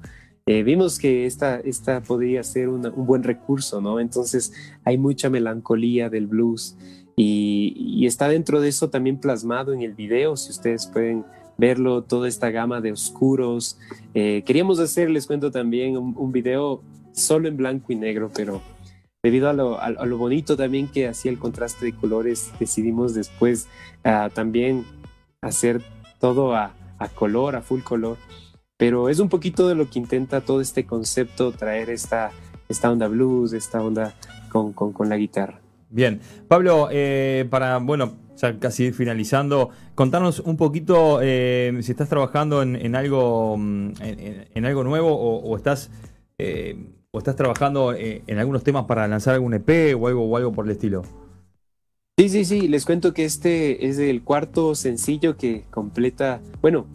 Eh, 0.46 0.64
vimos 0.64 0.98
que 1.00 1.26
esta, 1.26 1.60
esta 1.60 2.02
podría 2.02 2.44
ser 2.44 2.70
un 2.70 2.90
buen 3.06 3.24
recurso, 3.24 3.82
¿no? 3.82 4.00
Entonces 4.00 4.54
hay 4.86 4.98
mucha 4.98 5.30
melancolía 5.30 6.10
del 6.10 6.28
blues 6.28 6.78
y, 7.18 8.06
está 8.06 8.30
dentro 8.30 8.62
de 8.62 8.70
eso 8.70 8.90
también 8.90 9.20
plasmado 9.20 9.74
en 9.74 9.82
el 9.82 9.94
video, 9.94 10.38
si 10.38 10.52
ustedes 10.52 10.86
pueden 10.88 11.26
verlo, 11.58 12.04
toda 12.04 12.28
esta 12.28 12.50
gama 12.50 12.82
de 12.82 12.92
oscuros. 12.92 13.78
Eh, 14.14 14.44
queríamos 14.46 14.80
hacer, 14.80 15.10
les 15.10 15.28
cuento 15.28 15.52
también, 15.52 15.98
un, 15.98 16.32
video 16.32 16.82
solo 17.12 17.48
en 17.48 17.58
blanco 17.58 17.92
y 17.92 17.96
negro, 17.96 18.32
pero 18.36 18.62
debido 19.24 19.50
a 19.50 19.54
lo, 19.54 19.80
a, 19.82 19.90
lo 19.90 20.18
bonito 20.18 20.56
también 20.56 20.88
que 20.88 21.08
hacía 21.08 21.32
el 21.32 21.40
contraste 21.40 21.86
de 21.86 21.96
colores, 21.96 22.52
decidimos 22.60 23.14
después 23.14 23.68
uh, 24.06 24.30
también 24.30 24.86
hacer 25.42 25.82
todo 26.20 26.56
a, 26.56 26.76
a 27.00 27.10
color, 27.10 27.56
a 27.56 27.62
full 27.62 27.82
color 27.82 28.18
pero 28.78 29.10
es 29.10 29.20
un 29.20 29.28
poquito 29.28 29.68
de 29.68 29.76
lo 29.76 29.90
que 29.90 30.00
intenta 30.00 30.42
todo 30.42 30.62
este 30.62 30.86
concepto, 30.86 31.52
traer 31.52 31.90
esta, 31.90 32.32
esta 32.70 32.92
onda 32.92 33.08
blues, 33.08 33.54
esta 33.54 33.82
onda 33.82 34.14
con, 34.52 34.72
con, 34.72 34.94
con 34.94 35.10
la 35.10 35.18
guitarra. 35.18 35.60
Bien, 35.90 36.22
Pablo, 36.48 36.90
eh, 36.92 37.48
para, 37.50 37.80
bueno, 37.80 38.14
ya 38.38 38.60
casi 38.60 38.92
finalizando, 38.92 39.70
contarnos 39.96 40.40
un 40.40 40.58
poquito 40.58 41.20
eh, 41.22 41.78
si 41.82 41.92
estás 41.92 42.10
trabajando 42.10 42.62
en, 42.62 42.96
algo 42.96 43.56
en, 43.56 43.94
en, 44.54 44.66
algo 44.66 44.84
nuevo 44.84 45.14
o, 45.14 45.56
estás 45.58 45.92
eh, 46.38 46.76
estás 47.20 47.36
trabajando 47.36 47.94
eh, 47.94 48.22
en 48.28 48.38
algunos 48.38 48.64
temas 48.64 48.86
para 48.86 49.08
lanzar 49.08 49.36
algún 49.36 49.54
EP 49.54 49.96
o 49.96 50.08
algo 50.08 50.52
por 50.52 50.66
el 50.66 50.72
estilo. 50.72 51.04
Sí, 52.20 52.30
sí, 52.30 52.46
sí, 52.46 52.68
les 52.68 52.86
cuento 52.86 53.14
que 53.14 53.26
este 53.26 53.88
es 53.88 54.00
el 54.00 54.24
cuarto 54.24 54.74
sencillo 54.74 55.38
que 55.38 55.66
completa, 55.70 56.42
bueno, 56.62 56.88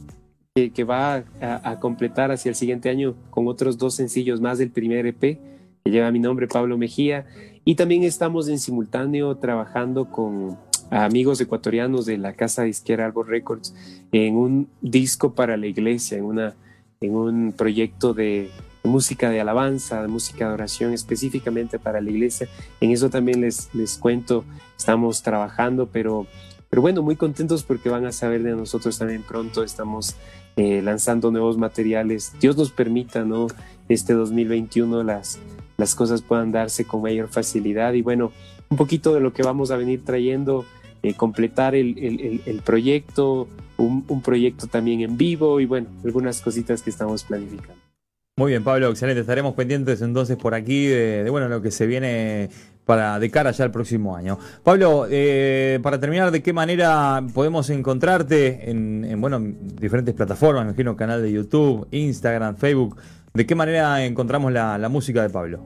que, 0.55 0.85
va 0.85 1.25
a, 1.41 1.79
completar 1.79 2.33
hacia 2.33 2.49
el 2.49 2.57
siguiente 2.57 2.91
año 2.91 3.15
con 3.31 3.47
otros 3.47 3.79
dos 3.79 3.95
sencillos 3.95 4.41
más 4.41 4.59
del 4.59 4.71
primer 4.71 5.07
EP, 5.07 5.21
que 5.21 5.91
lleva 5.91 6.11
mi 6.11 6.19
nombre, 6.19 6.49
Pablo 6.49 6.77
Mejía. 6.77 7.27
Y 7.65 7.77
también 7.77 8.03
estamos 8.03 8.49
en 8.49 8.59
simultáneo 8.59 9.37
trabajando 9.37 10.11
con 10.11 10.59
amigos 10.93 11.41
ecuatorianos 11.41 12.07
de 12.07 12.19
la 12.19 12.35
casa 12.35 12.63
disquera 12.63 13.07
Arbor 13.07 13.29
Records 13.29 13.75
en 14.13 14.37
un 14.37 14.69
disco 14.81 15.35
para 15.35 15.57
la 15.57 15.67
iglesia, 15.67 16.19
en, 16.19 16.25
una, 16.25 16.55
en 17.01 17.15
un 17.15 17.53
proyecto 17.57 18.15
de, 18.15 18.51
música 18.85 19.31
de 19.31 19.41
alabanza, 19.41 20.03
de 20.03 20.09
música 20.09 20.49
de 20.49 20.55
oración 20.55 20.93
específicamente 20.93 21.79
para 21.79 22.01
la 22.01 22.11
iglesia. 22.11 22.49
En 22.81 22.91
eso 22.91 23.11
también 23.11 23.41
les, 23.41 23.73
les 23.75 23.97
cuento, 23.97 24.45
estamos 24.77 25.23
trabajando, 25.23 25.87
pero, 25.87 26.27
pero 26.69 26.83
bueno, 26.83 27.03
muy 27.03 27.17
contentos 27.17 27.63
porque 27.63 27.89
van 27.89 28.07
a 28.07 28.13
saber 28.13 28.43
de 28.43 28.53
nosotros 28.53 28.99
también 28.99 29.23
pronto. 29.23 29.63
Estamos 29.63 30.17
eh, 30.57 30.83
lanzando 30.83 31.31
nuevos 31.31 31.57
materiales. 31.59 32.33
Dios 32.41 32.57
nos 32.57 32.71
permita, 32.71 33.25
¿no? 33.25 33.47
Este 33.89 34.15
2021 34.15 35.03
las, 35.05 35.39
las 35.77 35.95
cosas 35.95 36.23
puedan 36.23 36.53
darse 36.53 36.85
con 36.85 37.03
mayor 37.03 37.29
facilidad 37.29 37.93
y 37.93 38.03
bueno, 38.03 38.33
un 38.69 38.77
poquito 38.77 39.15
de 39.15 39.21
lo 39.21 39.33
que 39.33 39.43
vamos 39.43 39.71
a 39.71 39.77
venir 39.77 40.05
trayendo, 40.05 40.65
eh, 41.03 41.15
completar 41.15 41.75
el, 41.75 41.99
el, 41.99 42.43
el 42.47 42.63
proyecto, 42.63 43.49
un, 43.77 44.05
un, 44.09 44.23
proyecto 44.23 44.67
también 44.67 45.01
en 45.01 45.17
vivo 45.17 45.61
y 45.61 45.67
bueno, 45.67 45.89
algunas 46.05 46.41
cositas 46.41 46.83
que 46.83 46.91
estamos 46.91 47.25
planificando. 47.25 47.81
Muy 48.37 48.53
bien, 48.53 48.65
Pablo, 48.65 48.89
excelente. 48.89 49.21
Estaremos 49.21 49.55
pendientes 49.55 50.01
entonces 50.01 50.37
por 50.37 50.55
aquí 50.55 50.87
de, 50.87 51.29
bueno 51.29 51.49
lo 51.49 51.61
que 51.61 51.71
se 51.71 51.87
viene 51.87 52.49
para 52.87 53.19
de 53.19 53.31
cara 53.31 53.51
ya 53.51 53.65
al 53.65 53.71
próximo 53.71 54.17
año. 54.17 54.39
Pablo, 54.63 55.07
eh, 55.11 55.79
para 55.83 56.01
terminar, 56.01 56.31
¿de 56.31 56.43
qué 56.43 56.53
manera 56.53 57.23
podemos 57.35 57.69
encontrarte 57.71 58.71
en, 58.71 59.05
en 59.05 59.21
bueno, 59.21 59.39
diferentes 59.41 60.15
plataformas? 60.15 60.65
Me 60.65 60.71
imagino 60.71 60.97
canal 60.97 61.23
de 61.23 61.31
YouTube, 61.31 61.87
Instagram, 61.91 62.57
Facebook. 62.57 62.97
¿De 63.35 63.45
qué 63.45 63.55
manera 63.55 64.05
encontramos 64.05 64.53
la, 64.53 64.79
la 64.79 64.89
música 64.89 65.23
de 65.23 65.31
Pablo? 65.31 65.65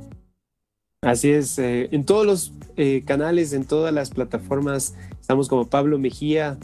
Así 1.03 1.31
es, 1.31 1.59
eh, 1.59 1.89
en 1.93 2.05
todos 2.05 2.27
los 2.27 2.53
eh, 2.77 3.03
canales, 3.05 3.53
en 3.53 3.65
todas 3.65 3.93
las 3.93 4.11
plataformas, 4.11 4.97
estamos 5.21 5.49
como 5.49 5.69
Pablo 5.69 5.99
Mejía, 5.99 6.59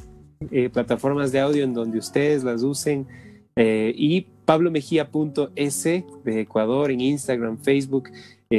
eh, 0.51 0.69
plataformas 0.71 1.33
de 1.33 1.41
audio 1.41 1.65
en 1.65 1.75
donde 1.75 1.99
ustedes 1.99 2.43
las 2.43 2.63
usen, 2.63 3.07
y 3.55 4.23
pablomejía.es 4.47 5.85
de 5.85 6.41
Ecuador 6.41 6.91
en 6.91 7.03
Instagram, 7.03 7.59
Facebook, 7.59 8.09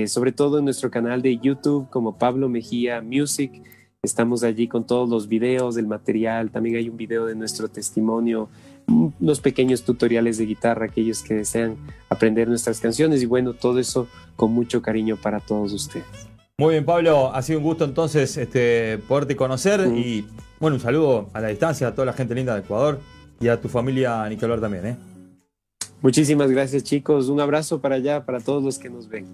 sobre 0.06 0.32
todo 0.32 0.60
en 0.60 0.66
nuestro 0.66 0.92
canal 0.92 1.24
de 1.24 1.40
YouTube 1.40 1.90
como 1.90 2.20
Pablo 2.20 2.48
Mejía 2.48 3.02
Music. 3.02 3.52
Estamos 4.04 4.44
allí 4.44 4.68
con 4.68 4.86
todos 4.86 5.10
los 5.10 5.28
videos 5.28 5.74
del 5.74 5.88
material, 5.88 6.52
también 6.52 6.76
hay 6.76 6.90
un 6.90 6.98
video 6.98 7.26
de 7.26 7.34
nuestro 7.34 7.70
testimonio, 7.70 8.50
unos 8.88 9.42
pequeños 9.42 9.84
tutoriales 9.84 10.38
de 10.38 10.46
guitarra, 10.46 10.86
aquellos 10.86 11.24
que 11.24 11.36
desean 11.36 11.78
aprender 12.10 12.48
nuestras 12.48 12.80
canciones 12.80 13.22
y 13.22 13.26
bueno, 13.26 13.54
todo 13.54 13.80
eso 13.80 14.08
con 14.36 14.52
mucho 14.52 14.82
cariño 14.82 15.18
para 15.18 15.40
todos 15.40 15.74
ustedes. 15.74 16.06
Muy 16.58 16.74
bien, 16.74 16.86
Pablo, 16.86 17.34
ha 17.34 17.42
sido 17.42 17.60
un 17.60 17.66
gusto 17.66 17.84
entonces 17.84 18.38
este, 18.38 19.00
poderte 19.08 19.36
conocer 19.36 19.88
mm. 19.88 19.98
y 19.98 20.28
bueno, 20.60 20.76
un 20.76 20.82
saludo 20.82 21.30
a 21.34 21.42
la 21.42 21.48
distancia 21.48 21.88
a 21.88 21.96
toda 21.96 22.06
la 22.06 22.14
gente 22.14 22.36
linda 22.36 22.54
de 22.54 22.62
Ecuador 22.62 23.00
y 23.40 23.48
a 23.48 23.60
tu 23.60 23.68
familia 23.70 24.28
Nicolás 24.30 24.62
también. 24.62 24.86
¿eh? 24.86 24.98
Muchísimas 26.02 26.52
gracias 26.52 26.84
chicos, 26.84 27.30
un 27.30 27.40
abrazo 27.40 27.82
para 27.82 27.96
allá, 27.96 28.26
para 28.26 28.40
todos 28.40 28.64
los 28.64 28.78
que 28.78 28.90
nos 28.90 29.10
ven. 29.10 29.26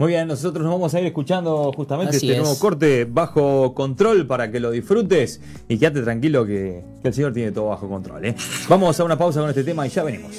Muy 0.00 0.12
bien, 0.12 0.26
nosotros 0.26 0.64
nos 0.64 0.72
vamos 0.72 0.94
a 0.94 1.00
ir 1.00 1.04
escuchando 1.08 1.70
justamente 1.76 2.16
Así 2.16 2.26
este 2.26 2.38
es. 2.38 2.42
nuevo 2.42 2.58
corte 2.58 3.04
bajo 3.04 3.74
control 3.74 4.26
para 4.26 4.50
que 4.50 4.58
lo 4.58 4.70
disfrutes 4.70 5.42
y 5.68 5.76
quédate 5.76 6.00
tranquilo 6.00 6.46
que, 6.46 6.82
que 7.02 7.08
el 7.08 7.12
señor 7.12 7.34
tiene 7.34 7.52
todo 7.52 7.66
bajo 7.66 7.86
control. 7.86 8.24
¿eh? 8.24 8.34
Vamos 8.66 8.98
a 8.98 9.04
una 9.04 9.18
pausa 9.18 9.40
con 9.40 9.50
este 9.50 9.62
tema 9.62 9.86
y 9.86 9.90
ya 9.90 10.02
venimos. 10.02 10.34